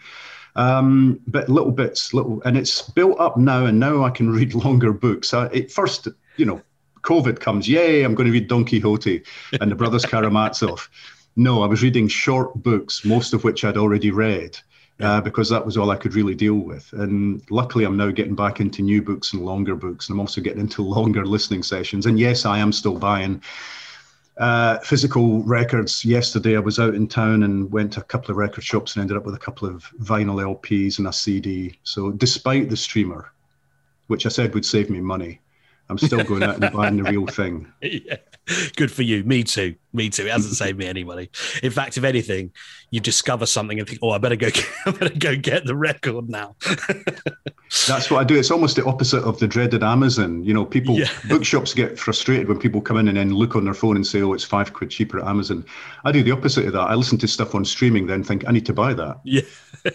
Um, 0.56 1.20
but 1.26 1.48
little 1.48 1.70
bits, 1.70 2.12
little, 2.12 2.42
and 2.44 2.58
it's 2.58 2.82
built 2.82 3.18
up 3.20 3.36
now. 3.36 3.64
And 3.64 3.80
now 3.80 4.04
I 4.04 4.10
can 4.10 4.30
read 4.34 4.54
longer 4.54 4.92
books. 4.92 5.32
I, 5.32 5.46
at 5.46 5.70
first, 5.70 6.08
you 6.36 6.44
know, 6.44 6.60
COVID 7.02 7.40
comes, 7.40 7.68
yay, 7.68 8.02
I'm 8.02 8.14
going 8.14 8.26
to 8.26 8.32
read 8.32 8.48
Don 8.48 8.66
Quixote 8.66 9.22
and 9.60 9.70
the 9.70 9.76
Brothers 9.76 10.04
Karamazov. 10.06 10.90
No, 11.36 11.62
I 11.62 11.66
was 11.66 11.82
reading 11.82 12.08
short 12.08 12.54
books, 12.62 13.04
most 13.04 13.32
of 13.32 13.44
which 13.44 13.64
I'd 13.64 13.76
already 13.76 14.10
read 14.10 14.58
uh, 15.00 15.20
because 15.20 15.48
that 15.48 15.64
was 15.64 15.76
all 15.76 15.90
I 15.90 15.96
could 15.96 16.14
really 16.14 16.34
deal 16.34 16.56
with. 16.56 16.92
And 16.92 17.42
luckily, 17.50 17.84
I'm 17.84 17.96
now 17.96 18.10
getting 18.10 18.34
back 18.34 18.60
into 18.60 18.82
new 18.82 19.00
books 19.02 19.32
and 19.32 19.44
longer 19.44 19.76
books, 19.76 20.08
and 20.08 20.14
I'm 20.14 20.20
also 20.20 20.40
getting 20.40 20.60
into 20.60 20.82
longer 20.96 21.24
listening 21.24 21.62
sessions. 21.62 22.06
And 22.06 22.18
yes, 22.18 22.44
I 22.44 22.58
am 22.58 22.72
still 22.72 22.98
buying 22.98 23.42
uh, 24.38 24.78
physical 24.80 25.42
records. 25.42 26.04
Yesterday, 26.04 26.56
I 26.56 26.60
was 26.60 26.78
out 26.78 26.94
in 26.94 27.06
town 27.06 27.42
and 27.42 27.70
went 27.70 27.92
to 27.94 28.00
a 28.00 28.04
couple 28.04 28.30
of 28.30 28.36
record 28.36 28.64
shops 28.64 28.94
and 28.94 29.00
ended 29.02 29.16
up 29.16 29.24
with 29.24 29.34
a 29.34 29.38
couple 29.38 29.68
of 29.68 29.84
vinyl 30.00 30.42
LPs 30.42 30.98
and 30.98 31.08
a 31.08 31.12
CD. 31.12 31.78
So, 31.84 32.10
despite 32.10 32.70
the 32.70 32.76
streamer, 32.76 33.32
which 34.08 34.26
I 34.26 34.30
said 34.30 34.54
would 34.54 34.66
save 34.66 34.90
me 34.90 35.00
money, 35.00 35.40
I'm 35.88 35.98
still 35.98 36.24
going 36.24 36.42
out 36.42 36.62
and 36.62 36.72
buying 36.72 36.96
the 36.96 37.10
real 37.10 37.26
thing. 37.26 37.72
Yeah. 37.82 38.16
Good 38.76 38.90
for 38.90 39.02
you. 39.02 39.24
Me 39.24 39.44
too. 39.44 39.74
Me 39.92 40.10
too. 40.10 40.26
It 40.26 40.32
hasn't 40.32 40.54
saved 40.54 40.78
me 40.78 40.86
any 40.86 41.02
money. 41.02 41.30
In 41.62 41.70
fact, 41.70 41.96
if 41.96 42.04
anything, 42.04 42.52
you 42.90 43.00
discover 43.00 43.46
something 43.46 43.78
and 43.78 43.88
think, 43.88 44.00
"Oh, 44.02 44.10
I 44.10 44.18
better 44.18 44.36
go. 44.36 44.50
Get, 44.50 44.68
I 44.86 44.90
better 44.90 45.18
go 45.18 45.36
get 45.36 45.64
the 45.64 45.74
record 45.74 46.28
now." 46.28 46.56
That's 47.86 48.10
what 48.10 48.18
I 48.20 48.24
do. 48.24 48.38
It's 48.38 48.50
almost 48.50 48.76
the 48.76 48.84
opposite 48.84 49.22
of 49.24 49.38
the 49.38 49.46
dreaded 49.46 49.82
Amazon. 49.82 50.42
You 50.44 50.54
know, 50.54 50.64
people 50.64 50.98
yeah. 50.98 51.08
bookshops 51.28 51.74
get 51.74 51.98
frustrated 51.98 52.48
when 52.48 52.58
people 52.58 52.80
come 52.80 52.96
in 52.96 53.08
and 53.08 53.16
then 53.16 53.34
look 53.34 53.56
on 53.56 53.64
their 53.64 53.74
phone 53.74 53.96
and 53.96 54.06
say, 54.06 54.22
"Oh, 54.22 54.34
it's 54.34 54.44
five 54.44 54.72
quid 54.72 54.90
cheaper 54.90 55.20
at 55.20 55.26
Amazon." 55.26 55.64
I 56.04 56.12
do 56.12 56.22
the 56.22 56.32
opposite 56.32 56.66
of 56.66 56.72
that. 56.74 56.80
I 56.80 56.94
listen 56.94 57.18
to 57.18 57.28
stuff 57.28 57.54
on 57.54 57.64
streaming, 57.64 58.06
then 58.06 58.22
think, 58.22 58.46
"I 58.46 58.52
need 58.52 58.66
to 58.66 58.74
buy 58.74 58.94
that." 58.94 59.20
Yeah. 59.24 59.42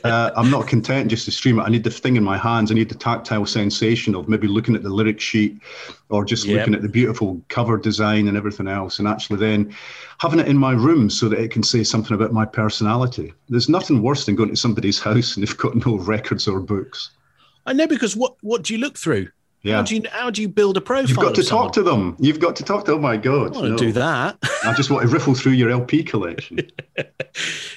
uh, 0.03 0.31
I'm 0.35 0.49
not 0.49 0.67
content 0.67 1.09
just 1.09 1.25
to 1.25 1.31
stream 1.31 1.59
it. 1.59 1.63
I 1.63 1.69
need 1.69 1.83
the 1.83 1.91
thing 1.91 2.15
in 2.15 2.23
my 2.23 2.37
hands. 2.37 2.71
I 2.71 2.75
need 2.75 2.89
the 2.89 2.95
tactile 2.95 3.45
sensation 3.45 4.15
of 4.15 4.27
maybe 4.27 4.47
looking 4.47 4.75
at 4.75 4.83
the 4.83 4.89
lyric 4.89 5.19
sheet 5.19 5.59
or 6.09 6.23
just 6.23 6.45
yep. 6.45 6.59
looking 6.59 6.75
at 6.75 6.81
the 6.81 6.89
beautiful 6.89 7.41
cover 7.49 7.77
design 7.77 8.27
and 8.27 8.37
everything 8.43 8.67
else, 8.67 8.99
and 8.99 9.07
actually 9.07 9.39
then 9.39 9.75
having 10.19 10.39
it 10.39 10.47
in 10.47 10.57
my 10.57 10.73
room 10.73 11.09
so 11.09 11.29
that 11.29 11.39
it 11.39 11.51
can 11.51 11.63
say 11.63 11.83
something 11.83 12.13
about 12.13 12.33
my 12.33 12.45
personality. 12.45 13.33
There's 13.49 13.69
nothing 13.69 14.01
worse 14.01 14.25
than 14.25 14.35
going 14.35 14.49
to 14.49 14.55
somebody's 14.55 14.99
house 14.99 15.35
and 15.35 15.45
they've 15.45 15.57
got 15.57 15.85
no 15.85 15.97
records 15.97 16.47
or 16.47 16.59
books. 16.59 17.11
I 17.65 17.73
know 17.73 17.87
because 17.87 18.15
what 18.15 18.35
what 18.41 18.63
do 18.63 18.73
you 18.73 18.79
look 18.79 18.97
through? 18.97 19.29
Yeah. 19.63 19.77
How 19.77 19.83
do 19.83 19.95
you 19.95 20.03
how 20.11 20.29
do 20.29 20.41
you 20.41 20.49
build 20.49 20.75
a 20.75 20.81
profile? 20.81 21.07
You've 21.07 21.17
got 21.17 21.35
to 21.35 21.43
talk 21.43 21.71
to 21.73 21.83
them. 21.83 22.17
You've 22.19 22.41
got 22.41 22.57
to 22.57 22.63
talk 22.63 22.83
to. 22.85 22.93
Oh 22.93 22.99
my 22.99 23.15
god! 23.15 23.55
I 23.55 23.59
want 23.59 23.69
no. 23.69 23.77
to 23.77 23.85
do 23.85 23.91
that. 23.93 24.37
I 24.65 24.73
just 24.73 24.89
want 24.89 25.03
to 25.03 25.07
riffle 25.07 25.35
through 25.35 25.53
your 25.53 25.69
LP 25.69 26.03
collection. 26.03 26.57
do 26.97 27.03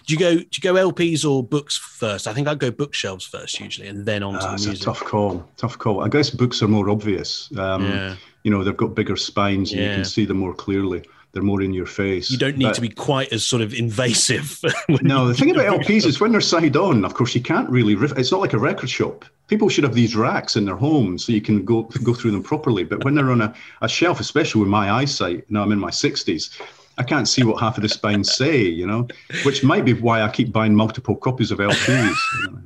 you 0.09 0.19
go? 0.19 0.35
Do 0.35 0.47
you 0.53 0.61
go 0.61 0.75
LPs 0.75 1.25
or 1.25 1.45
books 1.45 1.77
first? 1.77 2.27
I 2.27 2.33
think 2.33 2.49
I'd 2.49 2.59
go 2.59 2.73
bookshelves 2.73 3.25
first 3.25 3.61
usually, 3.61 3.87
and 3.87 4.05
then 4.05 4.25
on 4.25 4.35
to 4.35 4.39
uh, 4.41 4.57
the 4.57 4.67
music. 4.67 4.83
a 4.83 4.85
tough 4.85 5.05
call. 5.05 5.49
Tough 5.57 5.79
call. 5.79 6.03
I 6.03 6.09
guess 6.09 6.29
books 6.29 6.61
are 6.61 6.69
more 6.69 6.91
obvious. 6.91 7.57
Um, 7.57 7.85
yeah. 7.85 8.17
You 8.47 8.53
know, 8.53 8.63
they've 8.63 8.77
got 8.77 8.95
bigger 8.95 9.17
spines, 9.17 9.73
and 9.73 9.81
yeah. 9.81 9.89
you 9.89 9.95
can 9.97 10.05
see 10.05 10.25
them 10.25 10.39
more 10.39 10.55
clearly 10.55 11.03
they're 11.37 11.43
more 11.43 11.61
in 11.61 11.75
your 11.75 11.85
face. 11.85 12.31
You 12.31 12.39
don't 12.39 12.57
need 12.57 12.65
but, 12.65 12.75
to 12.77 12.81
be 12.81 12.89
quite 12.89 13.31
as 13.31 13.45
sort 13.45 13.61
of 13.61 13.75
invasive. 13.75 14.59
no, 15.03 15.29
the 15.29 15.35
thing 15.35 15.51
about 15.51 15.83
LPs 15.83 16.07
is 16.07 16.19
when 16.19 16.33
they're 16.33 16.41
side 16.41 16.79
on, 16.79 17.05
of 17.05 17.13
course, 17.13 17.35
you 17.35 17.43
can't 17.43 17.69
really. 17.69 17.93
It's 18.19 18.33
not 18.33 18.41
like 18.41 18.55
a 18.55 18.59
record 18.59 18.89
shop. 18.89 19.27
People 19.47 19.69
should 19.69 19.85
have 19.85 19.93
these 19.93 20.17
racks 20.17 20.57
in 20.57 20.65
their 20.65 20.77
homes 20.77 21.27
so 21.27 21.33
you 21.33 21.43
can 21.43 21.63
go 21.63 21.83
go 22.03 22.15
through 22.15 22.31
them 22.31 22.43
properly. 22.43 22.85
But 22.85 23.05
when 23.05 23.15
they're 23.15 23.31
on 23.31 23.43
a, 23.43 23.55
a 23.83 23.89
shelf, 23.89 24.19
especially 24.19 24.63
with 24.63 24.71
my 24.71 24.91
eyesight, 24.91 25.45
now 25.51 25.63
I'm 25.63 25.73
in 25.73 25.79
my 25.79 25.91
sixties, 25.91 26.59
I 26.97 27.03
can't 27.03 27.29
see 27.29 27.45
what 27.45 27.61
half 27.61 27.77
of 27.77 27.83
the 27.83 27.91
spines 27.91 28.35
say. 28.35 28.63
You 28.63 28.87
know, 28.87 29.07
which 29.45 29.63
might 29.63 29.85
be 29.85 29.93
why 29.93 30.23
I 30.23 30.31
keep 30.31 30.53
buying 30.53 30.75
multiple 30.75 31.17
copies 31.17 31.51
of 31.51 31.59
LPs. 31.59 32.17
You 32.45 32.51
know. 32.51 32.63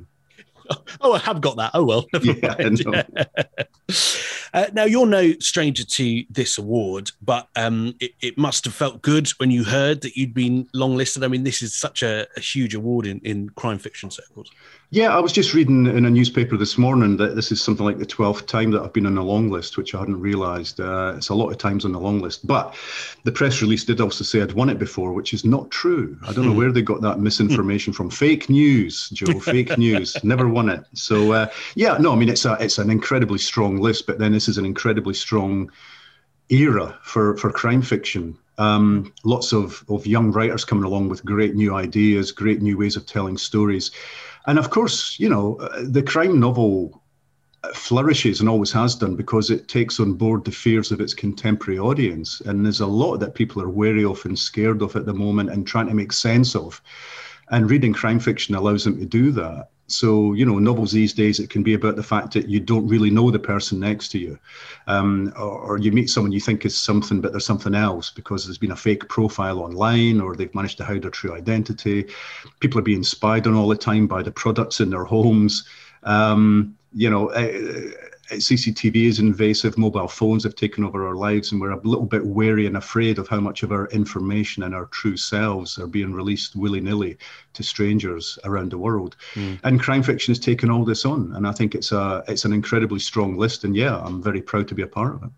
oh, 1.01 1.13
I 1.13 1.19
have 1.19 1.41
got 1.41 1.57
that. 1.57 1.71
Oh 1.73 1.83
well. 1.83 2.05
Yeah, 2.21 2.55
uh, 4.53 4.67
now 4.73 4.85
you're 4.85 5.07
no 5.07 5.33
stranger 5.39 5.83
to 5.83 6.23
this 6.29 6.57
award, 6.57 7.11
but 7.21 7.49
um, 7.55 7.95
it, 7.99 8.11
it, 8.21 8.37
must 8.37 8.63
have 8.65 8.73
felt 8.73 9.01
good 9.01 9.27
when 9.39 9.49
you 9.51 9.63
heard 9.63 10.01
that 10.01 10.15
you'd 10.15 10.33
been 10.33 10.65
longlisted. 10.75 11.23
I 11.23 11.27
mean, 11.27 11.43
this 11.43 11.61
is 11.61 11.73
such 11.73 12.03
a, 12.03 12.27
a 12.37 12.39
huge 12.39 12.75
award 12.75 13.05
in, 13.05 13.19
in 13.19 13.49
crime 13.49 13.79
fiction 13.79 14.11
circles. 14.11 14.51
Yeah, 14.93 15.15
I 15.15 15.21
was 15.21 15.31
just 15.31 15.53
reading 15.53 15.85
in 15.85 16.05
a 16.05 16.09
newspaper 16.09 16.57
this 16.57 16.77
morning 16.77 17.15
that 17.15 17.33
this 17.35 17.49
is 17.49 17.61
something 17.61 17.85
like 17.85 17.97
the 17.97 18.05
12th 18.05 18.45
time 18.45 18.71
that 18.71 18.81
I've 18.81 18.91
been 18.91 19.05
on 19.05 19.15
the 19.15 19.23
long 19.23 19.49
list, 19.49 19.77
which 19.77 19.95
I 19.95 19.99
hadn't 19.99 20.19
realised. 20.19 20.81
Uh, 20.81 21.13
it's 21.15 21.29
a 21.29 21.33
lot 21.33 21.49
of 21.49 21.57
times 21.57 21.85
on 21.85 21.93
the 21.93 21.99
long 21.99 22.19
list. 22.19 22.45
But 22.45 22.75
the 23.23 23.31
press 23.31 23.61
release 23.61 23.85
did 23.85 24.01
also 24.01 24.25
say 24.25 24.41
I'd 24.41 24.51
won 24.51 24.67
it 24.67 24.79
before, 24.79 25.13
which 25.13 25.33
is 25.33 25.45
not 25.45 25.71
true. 25.71 26.17
I 26.27 26.33
don't 26.33 26.45
know 26.45 26.51
where 26.51 26.73
they 26.73 26.81
got 26.81 26.99
that 27.01 27.19
misinformation 27.19 27.93
from. 27.93 28.09
Fake 28.09 28.49
news, 28.49 29.09
Joe. 29.11 29.39
Fake 29.39 29.77
news. 29.77 30.21
Never 30.25 30.49
won 30.49 30.60
it. 30.69 30.83
So 30.93 31.31
uh, 31.33 31.47
yeah, 31.75 31.97
no, 31.97 32.11
I 32.11 32.15
mean 32.15 32.29
it's 32.29 32.45
a 32.45 32.57
it's 32.59 32.77
an 32.77 32.89
incredibly 32.89 33.39
strong 33.39 33.77
list, 33.77 34.07
but 34.07 34.19
then 34.19 34.31
this 34.31 34.47
is 34.47 34.57
an 34.57 34.65
incredibly 34.65 35.13
strong 35.13 35.71
era 36.49 36.97
for 37.03 37.37
for 37.37 37.51
crime 37.51 37.81
fiction. 37.81 38.37
Um, 38.57 39.11
lots 39.23 39.53
of, 39.53 39.83
of 39.89 40.05
young 40.05 40.31
writers 40.31 40.65
coming 40.65 40.83
along 40.83 41.09
with 41.09 41.25
great 41.25 41.55
new 41.55 41.73
ideas, 41.73 42.31
great 42.31 42.61
new 42.61 42.77
ways 42.77 42.95
of 42.95 43.07
telling 43.07 43.37
stories. 43.37 43.89
And 44.45 44.59
of 44.59 44.69
course, 44.69 45.19
you 45.19 45.29
know, 45.29 45.55
uh, 45.55 45.81
the 45.83 46.03
crime 46.03 46.39
novel 46.39 47.01
flourishes 47.73 48.39
and 48.39 48.49
always 48.49 48.71
has 48.71 48.95
done 48.95 49.15
because 49.15 49.49
it 49.49 49.67
takes 49.67 49.99
on 49.99 50.13
board 50.13 50.45
the 50.45 50.51
fears 50.51 50.91
of 50.91 51.01
its 51.01 51.13
contemporary 51.13 51.79
audience. 51.79 52.41
And 52.41 52.65
there's 52.65 52.81
a 52.81 52.87
lot 52.87 53.17
that 53.17 53.33
people 53.35 53.61
are 53.61 53.69
wary 53.69 54.05
of 54.05 54.23
and 54.25 54.37
scared 54.37 54.81
of 54.81 54.95
at 54.95 55.05
the 55.05 55.13
moment 55.13 55.49
and 55.49 55.65
trying 55.65 55.87
to 55.87 55.93
make 55.95 56.11
sense 56.11 56.55
of. 56.55 56.81
And 57.49 57.69
reading 57.69 57.93
crime 57.93 58.19
fiction 58.19 58.55
allows 58.55 58.83
them 58.83 58.99
to 58.99 59.05
do 59.05 59.31
that. 59.31 59.69
So, 59.91 60.33
you 60.33 60.45
know, 60.45 60.59
novels 60.59 60.91
these 60.91 61.13
days, 61.13 61.39
it 61.39 61.49
can 61.49 61.63
be 61.63 61.73
about 61.73 61.95
the 61.95 62.03
fact 62.03 62.33
that 62.33 62.47
you 62.47 62.59
don't 62.59 62.87
really 62.87 63.09
know 63.09 63.31
the 63.31 63.39
person 63.39 63.79
next 63.79 64.09
to 64.09 64.19
you. 64.19 64.39
Um, 64.87 65.33
or, 65.37 65.59
or, 65.59 65.77
you 65.77 65.91
meet 65.91 66.09
someone 66.09 66.31
you 66.31 66.39
think 66.39 66.65
is 66.65 66.77
something, 66.77 67.21
but 67.21 67.31
they're 67.31 67.39
something 67.39 67.75
else 67.75 68.09
because 68.09 68.45
there's 68.45 68.57
been 68.57 68.71
a 68.71 68.75
fake 68.75 69.07
profile 69.09 69.59
online 69.59 70.19
or 70.19 70.35
they've 70.35 70.53
managed 70.55 70.77
to 70.77 70.85
hide 70.85 71.03
their 71.03 71.11
true 71.11 71.33
identity. 71.33 72.07
People 72.59 72.79
are 72.79 72.83
being 72.83 73.03
spied 73.03 73.47
on 73.47 73.55
all 73.55 73.67
the 73.67 73.75
time 73.75 74.07
by 74.07 74.23
the 74.23 74.31
products 74.31 74.79
in 74.79 74.89
their 74.89 75.05
homes. 75.05 75.67
Um, 76.03 76.77
you 76.93 77.09
know, 77.09 77.29
uh, 77.29 77.91
CCTV 78.29 78.95
is 79.07 79.19
invasive, 79.19 79.77
mobile 79.77 80.07
phones 80.07 80.43
have 80.43 80.55
taken 80.55 80.83
over 80.83 81.05
our 81.07 81.15
lives, 81.15 81.51
and 81.51 81.59
we're 81.59 81.71
a 81.71 81.81
little 81.81 82.05
bit 82.05 82.25
wary 82.25 82.65
and 82.65 82.77
afraid 82.77 83.19
of 83.19 83.27
how 83.27 83.39
much 83.39 83.63
of 83.63 83.71
our 83.71 83.87
information 83.87 84.63
and 84.63 84.73
our 84.73 84.85
true 84.85 85.17
selves 85.17 85.77
are 85.77 85.87
being 85.87 86.13
released 86.13 86.55
willy 86.55 86.79
nilly 86.79 87.17
to 87.53 87.63
strangers 87.63 88.39
around 88.45 88.71
the 88.71 88.77
world. 88.77 89.17
Mm. 89.33 89.59
And 89.63 89.81
crime 89.81 90.03
fiction 90.03 90.31
has 90.31 90.39
taken 90.39 90.69
all 90.69 90.85
this 90.85 91.05
on, 91.05 91.33
and 91.35 91.47
I 91.47 91.51
think 91.51 91.75
it's 91.75 91.91
a 91.91 92.23
it's 92.27 92.45
an 92.45 92.53
incredibly 92.53 92.99
strong 92.99 93.37
list. 93.37 93.63
And 93.63 93.75
yeah, 93.75 93.99
I'm 93.99 94.21
very 94.21 94.41
proud 94.41 94.67
to 94.69 94.75
be 94.75 94.83
a 94.83 94.87
part 94.87 95.15
of 95.15 95.23
it. 95.23 95.29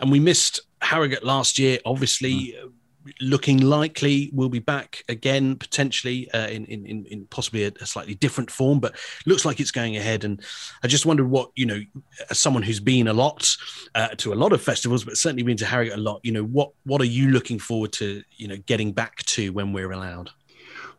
And 0.00 0.10
we 0.10 0.20
missed 0.20 0.60
Harrogate 0.82 1.24
last 1.24 1.58
year, 1.58 1.78
obviously. 1.84 2.54
Mm 2.56 2.72
looking 3.20 3.58
likely 3.58 4.30
we'll 4.32 4.48
be 4.48 4.58
back 4.58 5.02
again 5.08 5.56
potentially 5.56 6.30
uh, 6.32 6.48
in, 6.48 6.64
in 6.66 7.06
in 7.06 7.26
possibly 7.26 7.64
a, 7.64 7.72
a, 7.80 7.86
slightly 7.86 8.14
different 8.14 8.50
form 8.50 8.80
but 8.80 8.94
looks 9.26 9.44
like 9.44 9.60
it's 9.60 9.70
going 9.70 9.96
ahead. 9.96 10.24
And 10.24 10.42
i 10.82 10.88
just 10.88 11.06
wondered 11.06 11.28
what 11.28 11.50
you 11.54 11.66
know 11.66 11.80
as 12.30 12.38
someone 12.38 12.62
who's 12.62 12.80
been 12.80 13.08
a 13.08 13.12
lot 13.12 13.56
uh, 13.94 14.08
to 14.08 14.32
a 14.32 14.34
lot 14.34 14.52
of 14.52 14.62
festivals 14.62 15.04
but 15.04 15.16
certainly 15.16 15.42
been 15.42 15.56
to 15.56 15.66
harrogate 15.66 15.94
a 15.94 16.00
lot 16.00 16.20
you 16.22 16.32
know 16.32 16.44
what 16.44 16.70
what 16.84 17.00
are 17.00 17.06
you 17.06 17.30
looking 17.30 17.58
forward 17.58 17.92
to 17.92 18.22
you 18.36 18.48
know 18.48 18.56
getting 18.66 18.92
back 18.92 19.16
to 19.24 19.50
when 19.52 19.72
we're 19.72 19.92
allowed 19.92 20.30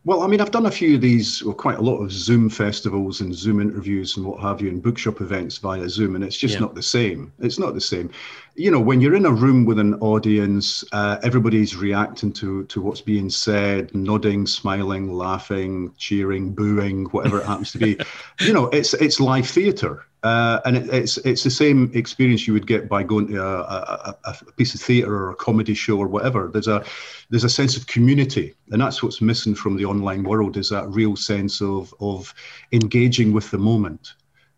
well, 0.07 0.21
I 0.21 0.27
mean, 0.27 0.39
I've 0.39 0.51
done 0.51 0.67
a 0.67 0.71
few 0.71 0.95
of 0.95 1.01
these, 1.01 1.43
well, 1.43 1.53
quite 1.53 1.79
a 1.79 1.81
lot 1.81 1.97
of 1.97 2.13
Zoom 2.13 2.49
festivals 2.49 3.19
and 3.19 3.35
Zoom 3.35 3.59
interviews 3.59 4.15
and 4.15 4.25
what 4.25 4.39
have 4.39 4.61
you, 4.61 4.69
and 4.69 4.81
bookshop 4.81 5.19
events 5.19 5.57
via 5.57 5.89
Zoom, 5.89 6.15
and 6.15 6.23
it's 6.23 6.37
just 6.37 6.53
yeah. 6.53 6.61
not 6.61 6.75
the 6.75 6.81
same. 6.81 7.33
It's 7.39 7.59
not 7.59 7.73
the 7.73 7.81
same. 7.81 8.09
You 8.55 8.71
know, 8.71 8.79
when 8.79 9.01
you're 9.01 9.15
in 9.15 9.25
a 9.25 9.31
room 9.33 9.65
with 9.65 9.79
an 9.79 9.95
audience, 9.95 10.85
uh, 10.93 11.17
everybody's 11.23 11.75
reacting 11.75 12.31
to 12.33 12.63
to 12.67 12.81
what's 12.81 13.01
being 13.01 13.29
said, 13.29 13.93
nodding, 13.93 14.47
smiling, 14.47 15.11
laughing, 15.11 15.93
cheering, 15.97 16.53
booing, 16.53 17.07
whatever 17.07 17.41
it 17.41 17.45
happens 17.45 17.73
to 17.73 17.77
be. 17.77 17.99
You 18.39 18.53
know, 18.53 18.67
it's 18.67 18.93
it's 18.93 19.19
live 19.19 19.49
theatre. 19.49 20.06
Uh, 20.23 20.59
and 20.65 20.75
it, 20.75 20.89
it's 20.89 21.17
it's 21.19 21.43
the 21.43 21.49
same 21.49 21.91
experience 21.93 22.47
you 22.47 22.53
would 22.53 22.65
get 22.65 22.89
by 22.89 23.03
going 23.03 23.27
to 23.27 23.41
a, 23.41 23.61
a, 23.61 24.17
a, 24.25 24.51
piece 24.53 24.73
of 24.73 24.81
theatre 24.81 25.15
or 25.15 25.29
a 25.29 25.35
comedy 25.35 25.75
show 25.75 25.97
or 25.99 26.07
whatever. 26.07 26.49
There's 26.51 26.67
a 26.67 26.83
there's 27.29 27.43
a 27.43 27.49
sense 27.49 27.77
of 27.77 27.85
community, 27.85 28.55
and 28.71 28.81
that's 28.81 29.03
what's 29.03 29.21
missing 29.21 29.53
from 29.53 29.77
the 29.77 29.85
online 29.85 30.23
world 30.23 30.57
is 30.57 30.69
that 30.69 30.89
real 30.89 31.15
sense 31.15 31.61
of 31.61 31.93
of 31.99 32.33
engaging 32.71 33.31
with 33.31 33.51
the 33.51 33.59
moment. 33.59 34.13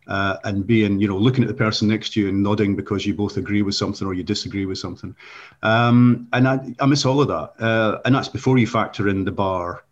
Uh, 0.06 0.36
and 0.42 0.66
being, 0.66 0.98
you 0.98 1.06
know, 1.06 1.16
looking 1.16 1.44
at 1.44 1.46
the 1.46 1.54
person 1.54 1.86
next 1.86 2.12
to 2.12 2.20
you 2.20 2.28
and 2.30 2.42
nodding 2.42 2.74
because 2.74 3.06
you 3.06 3.14
both 3.14 3.36
agree 3.36 3.62
with 3.62 3.76
something 3.76 4.08
or 4.08 4.12
you 4.12 4.24
disagree 4.24 4.66
with 4.66 4.78
something. 4.78 5.14
Um, 5.62 6.26
and 6.32 6.48
I, 6.48 6.58
I 6.80 6.86
miss 6.86 7.04
all 7.04 7.20
of 7.20 7.28
that. 7.28 7.64
Uh, 7.64 8.00
and 8.04 8.12
that's 8.12 8.26
before 8.26 8.58
you 8.58 8.66
factor 8.66 9.06
in 9.08 9.24
the 9.24 9.30
bar 9.30 9.84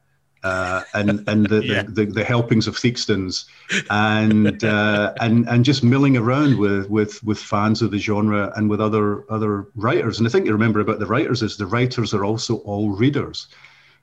uh, 0.45 0.83
and 0.95 1.29
and 1.29 1.47
the, 1.47 1.65
yeah. 1.65 1.83
the, 1.83 1.91
the, 1.93 2.07
the, 2.07 2.25
helpings 2.25 2.67
of 2.67 2.77
Theakstons, 2.77 3.47
and 3.91 4.63
uh, 4.63 5.13
and 5.21 5.49
and 5.49 5.65
just 5.65 5.83
milling 5.83 6.17
around 6.17 6.59
with 6.59 6.89
with 6.89 7.23
with 7.25 7.39
fans 7.39 7.83
of 7.83 7.91
the 7.91 7.99
genre 7.99 8.53
and 8.57 8.71
with 8.71 8.81
other 8.81 9.31
other 9.31 9.67
writers. 9.75 10.19
And 10.19 10.27
the 10.27 10.31
thing 10.31 10.45
to 10.45 10.53
remember 10.53 10.81
about 10.81 11.01
the 11.01 11.07
writers 11.07 11.43
is 11.43 11.57
the 11.57 11.67
writers 11.67 12.15
are 12.15 12.25
also 12.25 12.59
all 12.59 12.91
readers, 12.91 13.49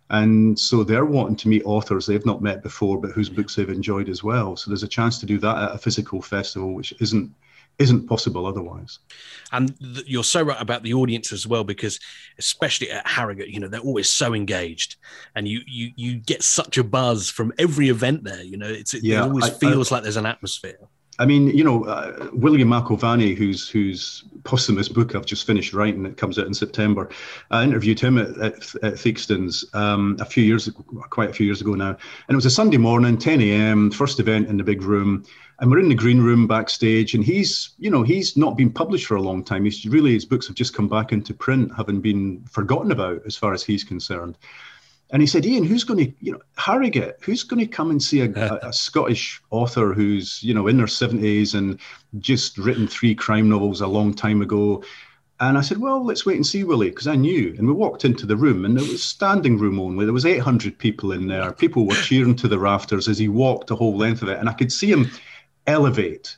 and 0.10 0.58
so 0.60 0.84
they're 0.84 1.06
wanting 1.06 1.38
to 1.38 1.48
meet 1.48 1.63
authors 1.65 2.06
they've 2.06 2.25
not 2.25 2.42
met 2.42 2.62
before, 2.63 3.00
but 3.00 3.12
whose 3.12 3.30
books 3.30 3.56
they've 3.56 3.70
enjoyed 3.70 4.10
as 4.10 4.24
well. 4.24 4.58
So 4.58 4.70
there's 4.70 4.84
a 4.84 4.88
chance 4.88 5.20
to 5.20 5.25
do 5.25 5.38
that 5.39 5.58
at 5.58 5.75
a 5.75 5.77
physical 5.77 6.22
festival, 6.22 6.74
which 6.74 6.94
isn't 7.00 7.34
isn't 7.79 8.08
possible 8.08 8.46
otherwise. 8.46 9.00
And 9.51 9.77
th- 9.79 10.08
you're 10.08 10.24
so 10.24 10.41
right 10.41 10.62
about 10.62 10.84
the 10.84 10.94
audience 10.94 11.32
as 11.32 11.46
well, 11.46 11.63
because 11.63 12.00
especially 12.38 12.91
at 12.91 13.05
Harrogate, 13.08 13.50
you 13.50 13.60
know, 13.60 13.67
they're 13.67 13.79
always 13.79 14.10
so 14.10 14.34
engaged, 14.34 14.96
and 15.36 15.48
you 15.48 15.62
you 15.65 15.91
you 15.96 16.15
get 16.15 16.44
such 16.44 16.77
a 16.77 16.84
buzz 16.84 17.29
from 17.29 17.53
every 17.58 17.89
event 17.89 18.24
there. 18.24 18.44
You 18.44 18.58
know, 18.58 18.70
it's 18.70 18.94
it, 18.94 19.03
yeah, 19.03 19.20
it 19.20 19.27
always 19.27 19.46
I, 19.46 19.50
feels 19.51 19.91
I, 19.91 19.96
like 19.96 20.03
there's 20.03 20.17
an 20.17 20.25
atmosphere. 20.25 20.77
I 21.17 21.25
mean, 21.25 21.48
you 21.48 21.63
know, 21.63 21.86
uh, 21.86 22.29
William 22.34 22.70
McIlvanney, 22.70 23.38
whose 23.38 23.70
whose 23.70 24.25
posthumous 24.44 24.89
book 24.89 25.15
I've 25.15 25.25
just 25.25 25.48
finished 25.48 25.74
writing, 25.74 26.05
it 26.05 26.17
comes 26.17 26.38
out 26.38 26.48
in 26.48 26.53
September. 26.53 27.10
I 27.51 27.63
interviewed 27.63 28.00
him 28.00 28.17
at, 28.17 28.29
at, 28.38 28.75
at 28.84 28.94
Theakstons 28.96 29.63
um, 29.74 30.17
a 30.20 30.25
few 30.25 30.44
years, 30.44 30.67
ago, 30.67 30.84
quite 31.10 31.29
a 31.29 31.34
few 31.34 31.46
years 31.46 31.62
ago 31.62 31.74
now, 31.74 31.89
and 31.89 32.29
it 32.29 32.36
was 32.36 32.46
a 32.46 32.51
Sunday 32.51 32.77
morning, 32.77 33.17
10 33.17 33.41
a.m., 33.41 33.91
first 33.91 34.20
event 34.20 34.50
in 34.50 34.58
the 34.58 34.63
big 34.63 34.82
room 34.82 35.24
and 35.60 35.72
we're 35.72 35.80
in 35.80 35.90
the 35.90 35.96
green 35.96 36.22
room 36.22 36.48
backstage 36.48 37.14
and 37.14 37.24
he's 37.24 37.72
you 37.80 37.90
know 37.90 38.04
he's 38.04 38.36
not 38.36 38.58
been 38.58 38.72
published 38.72 39.08
for 39.08 39.16
a 39.16 39.22
long 39.22 39.44
time 39.44 39.64
he's 39.64 39.86
really 39.86 40.14
his 40.14 40.26
books 40.26 40.48
have 40.48 40.56
just 40.56 40.74
come 40.74 40.88
back 40.88 41.12
into 41.12 41.34
print 41.34 41.72
having 41.76 42.02
been 42.02 42.44
forgotten 42.50 42.92
about 42.92 43.22
as 43.26 43.36
far 43.36 43.54
as 43.54 43.64
he's 43.64 43.84
concerned 43.84 44.38
and 45.12 45.22
he 45.22 45.28
said 45.28 45.46
ian 45.46 45.64
who's 45.64 45.84
going 45.84 46.06
to 46.06 46.14
you 46.20 46.32
know 46.32 46.42
harrogate 46.58 47.16
who's 47.22 47.44
going 47.44 47.60
to 47.60 47.68
come 47.68 47.90
and 47.90 48.02
see 48.02 48.22
a, 48.22 48.32
a, 48.36 48.68
a, 48.70 48.74
scottish 48.86 49.42
author 49.52 49.94
who's 49.94 50.42
you 50.44 50.54
know 50.54 50.68
in 50.68 50.78
their 50.78 50.88
70s 50.88 51.56
and 51.56 51.80
just 52.20 52.58
written 52.58 52.88
three 52.88 53.16
crime 53.16 53.50
novels 53.50 53.82
a 53.82 53.88
long 53.88 54.14
time 54.14 54.42
ago 54.42 54.84
and 55.42 55.58
I 55.58 55.62
said, 55.62 55.80
well, 55.80 56.02
let's 56.02 56.26
wait 56.26 56.38
and 56.38 56.48
see, 56.48 56.64
Willie, 56.64 56.92
because 56.92 57.08
I 57.08 57.16
knew. 57.16 57.54
And 57.58 57.68
we 57.68 57.74
walked 57.74 58.06
into 58.06 58.26
the 58.26 58.38
room, 58.38 58.64
and 58.64 58.78
it 58.78 58.88
was 58.88 59.04
standing 59.04 59.58
room 59.58 59.82
only. 59.82 60.06
There 60.06 60.14
was 60.14 60.26
800 60.26 60.78
people 60.78 61.12
in 61.12 61.28
there. 61.28 61.52
People 61.52 61.86
were 61.86 61.94
cheering 62.04 62.38
to 62.38 62.48
the 62.48 62.58
rafters 62.58 63.10
as 63.10 63.18
he 63.18 63.28
walked 63.28 63.68
the 63.68 63.76
whole 63.76 63.98
length 63.98 64.22
of 64.22 64.30
it. 64.30 64.40
And 64.40 64.48
I 64.48 64.54
could 64.54 64.72
see 64.72 64.90
him 64.90 65.12
elevate. 65.68 66.38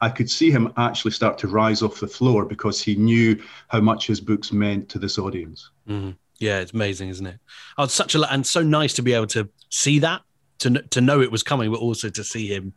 I 0.00 0.08
could 0.08 0.30
see 0.30 0.50
him 0.50 0.72
actually 0.76 1.10
start 1.10 1.36
to 1.38 1.48
rise 1.48 1.82
off 1.82 2.00
the 2.00 2.08
floor 2.08 2.46
because 2.46 2.82
he 2.82 2.94
knew 2.94 3.42
how 3.68 3.80
much 3.80 4.06
his 4.06 4.20
books 4.20 4.50
meant 4.50 4.88
to 4.90 4.98
this 4.98 5.18
audience. 5.18 5.70
Mm-hmm. 5.88 6.12
Yeah, 6.38 6.60
it's 6.60 6.72
amazing, 6.72 7.10
isn't 7.10 7.26
it? 7.26 7.38
Oh, 7.76 7.84
it's 7.84 7.94
such 7.94 8.14
a 8.14 8.32
and 8.32 8.46
so 8.46 8.62
nice 8.62 8.94
to 8.94 9.02
be 9.02 9.12
able 9.12 9.26
to 9.28 9.48
see 9.68 9.98
that, 9.98 10.22
to 10.60 10.82
to 10.82 11.00
know 11.02 11.20
it 11.20 11.30
was 11.30 11.42
coming, 11.42 11.70
but 11.70 11.80
also 11.80 12.08
to 12.08 12.24
see 12.24 12.46
him 12.46 12.72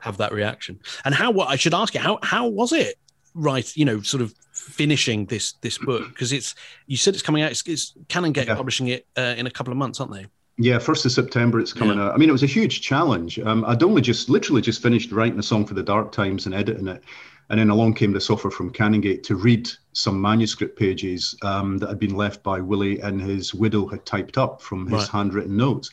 have 0.00 0.18
that 0.18 0.32
reaction. 0.32 0.78
And 1.04 1.14
how? 1.14 1.32
What 1.32 1.48
I 1.48 1.56
should 1.56 1.74
ask 1.74 1.94
you, 1.94 2.00
how 2.00 2.20
how 2.22 2.46
was 2.46 2.72
it? 2.72 2.96
Right, 3.34 3.76
you 3.76 3.84
know, 3.84 4.02
sort 4.02 4.22
of 4.22 4.32
finishing 4.52 5.26
this 5.26 5.54
this 5.54 5.78
book 5.78 6.08
because 6.08 6.32
it's 6.32 6.54
you 6.86 6.96
said 6.96 7.14
it's 7.14 7.22
coming 7.22 7.42
out. 7.42 7.50
It's, 7.50 7.62
it's 7.66 7.94
Canongate 8.08 8.46
yeah. 8.46 8.54
publishing 8.54 8.88
it 8.88 9.06
uh, 9.16 9.34
in 9.36 9.48
a 9.48 9.50
couple 9.50 9.72
of 9.72 9.78
months, 9.78 10.00
aren't 10.00 10.12
they? 10.12 10.26
Yeah, 10.60 10.78
first 10.80 11.06
of 11.06 11.12
September 11.12 11.60
it's 11.60 11.72
coming 11.72 11.98
yeah. 11.98 12.06
out. 12.06 12.14
I 12.14 12.16
mean, 12.16 12.28
it 12.28 12.32
was 12.32 12.42
a 12.42 12.46
huge 12.46 12.80
challenge. 12.80 13.38
Um, 13.38 13.64
I'd 13.64 13.82
only 13.82 14.02
just, 14.02 14.28
literally, 14.28 14.60
just 14.60 14.82
finished 14.82 15.12
writing 15.12 15.38
a 15.38 15.42
song 15.42 15.64
for 15.64 15.74
the 15.74 15.84
Dark 15.84 16.10
Times 16.10 16.46
and 16.46 16.54
editing 16.54 16.88
it, 16.88 17.04
and 17.48 17.60
then 17.60 17.70
along 17.70 17.94
came 17.94 18.12
this 18.12 18.28
offer 18.28 18.50
from 18.50 18.72
Canongate 18.72 19.22
to 19.22 19.36
read 19.36 19.70
some 19.92 20.20
manuscript 20.20 20.76
pages 20.76 21.36
um, 21.42 21.78
that 21.78 21.88
had 21.88 22.00
been 22.00 22.16
left 22.16 22.42
by 22.42 22.60
Willie 22.60 23.00
and 23.00 23.20
his 23.20 23.54
widow 23.54 23.86
had 23.86 24.04
typed 24.04 24.36
up 24.36 24.60
from 24.60 24.86
his 24.86 25.02
right. 25.02 25.08
handwritten 25.08 25.56
notes. 25.56 25.90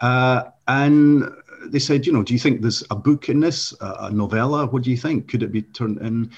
Uh, 0.00 0.44
and 0.68 1.24
they 1.66 1.78
said, 1.78 2.06
you 2.06 2.12
know, 2.12 2.22
do 2.22 2.34
you 2.34 2.38
think 2.38 2.60
there's 2.60 2.84
a 2.90 2.94
book 2.94 3.30
in 3.30 3.40
this, 3.40 3.74
a 3.80 4.10
novella? 4.10 4.66
What 4.66 4.82
do 4.82 4.90
you 4.90 4.96
think? 4.98 5.28
Could 5.28 5.42
it 5.42 5.50
be 5.50 5.62
turned 5.62 5.98
in? 5.98 6.30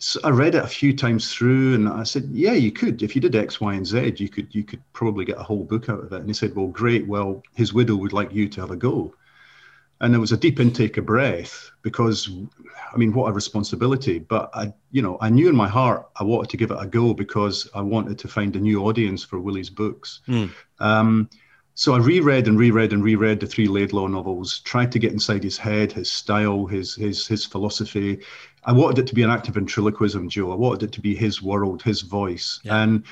So 0.00 0.18
I 0.24 0.30
read 0.30 0.54
it 0.54 0.64
a 0.64 0.66
few 0.66 0.96
times 0.96 1.32
through, 1.32 1.74
and 1.74 1.86
I 1.86 2.04
said, 2.04 2.28
"Yeah, 2.32 2.54
you 2.54 2.72
could. 2.72 3.02
If 3.02 3.14
you 3.14 3.20
did 3.20 3.36
X, 3.36 3.60
Y, 3.60 3.74
and 3.74 3.86
Z, 3.86 4.14
you 4.16 4.30
could 4.30 4.52
you 4.54 4.64
could 4.64 4.82
probably 4.94 5.26
get 5.26 5.38
a 5.38 5.42
whole 5.42 5.62
book 5.62 5.90
out 5.90 6.02
of 6.02 6.12
it." 6.12 6.20
And 6.20 6.28
he 6.28 6.32
said, 6.32 6.56
"Well, 6.56 6.68
great. 6.68 7.06
Well, 7.06 7.42
his 7.54 7.74
widow 7.74 7.96
would 7.96 8.14
like 8.14 8.32
you 8.32 8.48
to 8.48 8.60
have 8.62 8.70
a 8.70 8.76
go." 8.76 9.14
And 10.00 10.14
there 10.14 10.20
was 10.20 10.32
a 10.32 10.38
deep 10.38 10.58
intake 10.58 10.96
of 10.96 11.04
breath 11.04 11.70
because, 11.82 12.30
I 12.90 12.96
mean, 12.96 13.12
what 13.12 13.28
a 13.28 13.32
responsibility! 13.34 14.18
But 14.18 14.48
I, 14.54 14.72
you 14.90 15.02
know, 15.02 15.18
I 15.20 15.28
knew 15.28 15.50
in 15.50 15.54
my 15.54 15.68
heart 15.68 16.08
I 16.16 16.24
wanted 16.24 16.48
to 16.50 16.56
give 16.56 16.70
it 16.70 16.78
a 16.80 16.86
go 16.86 17.12
because 17.12 17.68
I 17.74 17.82
wanted 17.82 18.18
to 18.20 18.28
find 18.28 18.56
a 18.56 18.60
new 18.60 18.82
audience 18.86 19.22
for 19.22 19.38
Willie's 19.38 19.68
books. 19.68 20.22
Mm. 20.26 20.50
Um, 20.78 21.28
so 21.74 21.94
I 21.94 21.98
reread 21.98 22.46
and 22.46 22.58
reread 22.58 22.92
and 22.92 23.02
reread 23.02 23.40
the 23.40 23.46
three 23.46 23.66
Laidlaw 23.66 24.06
novels, 24.06 24.60
tried 24.60 24.92
to 24.92 24.98
get 24.98 25.12
inside 25.12 25.42
his 25.42 25.56
head, 25.56 25.92
his 25.92 26.10
style, 26.10 26.66
his 26.66 26.94
his 26.94 27.26
his 27.26 27.46
philosophy. 27.46 28.20
I 28.64 28.72
wanted 28.72 28.98
it 28.98 29.06
to 29.08 29.14
be 29.14 29.22
an 29.22 29.30
act 29.30 29.48
of 29.48 29.54
ventriloquism, 29.54 30.28
Joe. 30.28 30.52
I 30.52 30.54
wanted 30.54 30.82
it 30.84 30.92
to 30.92 31.00
be 31.00 31.14
his 31.14 31.40
world, 31.42 31.82
his 31.82 32.02
voice. 32.02 32.60
Yeah. 32.62 32.82
And 32.82 33.04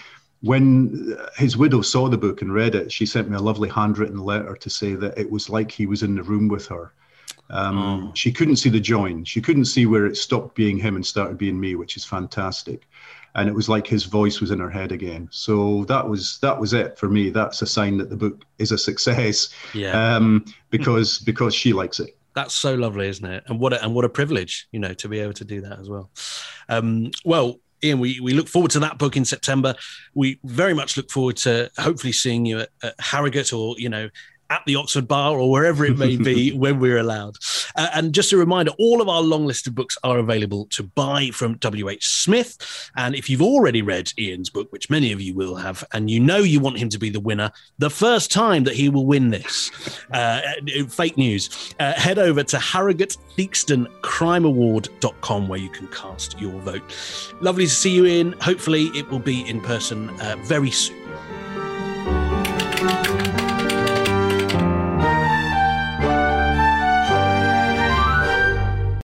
when 0.43 1.17
his 1.37 1.57
widow 1.57 1.81
saw 1.81 2.09
the 2.09 2.19
book 2.19 2.43
and 2.43 2.53
read 2.53 2.75
it, 2.75 2.93
she 2.93 3.07
sent 3.07 3.29
me 3.29 3.37
a 3.37 3.41
lovely 3.41 3.69
handwritten 3.69 4.23
letter 4.23 4.55
to 4.57 4.71
say 4.71 4.95
that 4.95 5.19
it 5.19 5.31
was 5.31 5.49
like 5.49 5.71
he 5.71 5.87
was 5.87 6.03
in 6.03 6.15
the 6.15 6.23
room 6.23 6.49
with 6.49 6.67
her. 6.69 6.93
Um, 7.51 7.79
oh. 7.79 8.13
She 8.15 8.31
couldn't 8.31 8.57
see 8.57 8.69
the 8.69 8.79
join. 8.79 9.25
She 9.25 9.41
couldn't 9.41 9.65
see 9.65 9.87
where 9.87 10.07
it 10.07 10.17
stopped 10.17 10.55
being 10.55 10.77
him 10.79 10.97
and 10.97 11.05
started 11.05 11.39
being 11.39 11.59
me, 11.59 11.75
which 11.77 11.97
is 11.97 12.05
fantastic. 12.05 12.87
and 13.35 13.49
it 13.49 13.55
was 13.55 13.69
like 13.69 13.87
his 13.87 14.05
voice 14.05 14.41
was 14.41 14.51
in 14.51 14.59
her 14.59 14.71
head 14.71 14.93
again. 14.93 15.29
So 15.31 15.85
that 15.85 16.07
was 16.09 16.39
that 16.41 16.59
was 16.59 16.73
it 16.73 16.99
for 16.99 17.09
me. 17.09 17.31
That's 17.31 17.63
a 17.63 17.67
sign 17.67 17.97
that 17.99 18.11
the 18.11 18.17
book 18.17 18.45
is 18.59 18.73
a 18.73 18.79
success. 18.79 19.49
Yeah. 19.75 20.17
Um, 20.17 20.45
because 20.71 21.19
because 21.21 21.55
she 21.55 21.73
likes 21.73 22.01
it. 22.01 22.18
That's 22.39 22.55
so 22.55 22.77
lovely, 22.77 23.09
isn't 23.09 23.25
it? 23.25 23.43
And 23.49 23.59
what 23.59 23.73
a, 23.73 23.83
and 23.83 23.97
what 23.97 24.05
a 24.05 24.09
privilege, 24.09 24.69
you 24.71 24.79
know, 24.79 24.95
to 24.95 25.09
be 25.09 25.19
able 25.19 25.33
to 25.33 25.45
do 25.45 25.61
that 25.63 25.81
as 25.81 25.89
well. 25.91 26.09
Um, 26.69 27.11
well, 27.25 27.57
Ian, 27.83 27.99
we, 27.99 28.21
we 28.21 28.33
look 28.33 28.47
forward 28.47 28.71
to 28.71 28.79
that 28.79 28.97
book 28.97 29.17
in 29.17 29.25
September. 29.25 29.75
We 30.15 30.39
very 30.45 30.73
much 30.73 30.97
look 30.97 31.11
forward 31.11 31.37
to 31.39 31.69
hopefully 31.77 32.13
seeing 32.13 32.47
you 32.47 32.61
at, 32.61 32.69
at 32.85 32.95
Harrogate 33.01 33.53
or, 33.53 33.75
you 33.77 33.89
know, 33.89 34.09
at 34.51 34.63
the 34.67 34.77
Oxford 34.77 35.07
Bar 35.07 35.39
or 35.39 35.51
wherever 35.51 35.85
it 35.85 35.99
may 35.99 36.17
be 36.17 36.53
when 36.57 36.79
we're 36.81 36.99
allowed. 36.99 37.37
Uh, 37.77 37.89
and 37.95 38.15
just 38.15 38.33
a 38.33 38.37
reminder 38.37 38.73
all 38.79 39.01
of 39.01 39.09
our 39.09 39.21
long 39.21 39.47
listed 39.47 39.75
books 39.75 39.99
are 40.03 40.19
available 40.19 40.67
to 40.67 40.83
buy 40.83 41.31
from 41.31 41.57
W.H. 41.59 42.07
Smith. 42.07 42.91
And 42.97 43.15
if 43.15 43.29
you've 43.29 43.43
already 43.43 43.83
read 43.83 44.13
Ian's 44.19 44.51
book, 44.51 44.73
which 44.73 44.91
many 44.91 45.13
of 45.13 45.21
you 45.21 45.35
will 45.35 45.57
have, 45.57 45.85
and 45.93 46.11
you 46.11 46.21
know 46.21 46.39
you 46.39 46.61
want 46.61 46.79
him 46.79 46.89
to 46.91 46.99
be 46.99 47.11
the 47.11 47.21
winner, 47.21 47.51
the 47.79 47.91
first 47.91 48.33
time 48.33 48.65
that 48.65 48.75
he 48.75 48.89
will 48.89 49.07
win 49.07 49.31
this, 49.31 49.71
uh, 50.13 50.41
fake 50.89 51.17
news, 51.17 51.75
uh, 51.81 51.93
head 51.95 52.19
over 52.19 52.43
to 52.43 52.59
Harrogate 52.59 53.17
Theakston 53.37 53.87
Crime 54.03 54.45
Award.com 54.45 55.49
where 55.49 55.59
you 55.59 55.71
can 55.71 55.89
cast 55.89 56.39
your 56.41 56.59
vote. 56.61 56.83
Lovely 57.41 57.65
to 57.65 57.71
see 57.71 57.91
you 57.91 58.05
in. 58.05 58.33
Hopefully, 58.41 58.87
it 58.95 59.09
will 59.11 59.19
be 59.19 59.45
Ian 59.49 59.61
person 59.61 60.11
uh, 60.21 60.37
very 60.43 60.71
soon. 60.71 61.08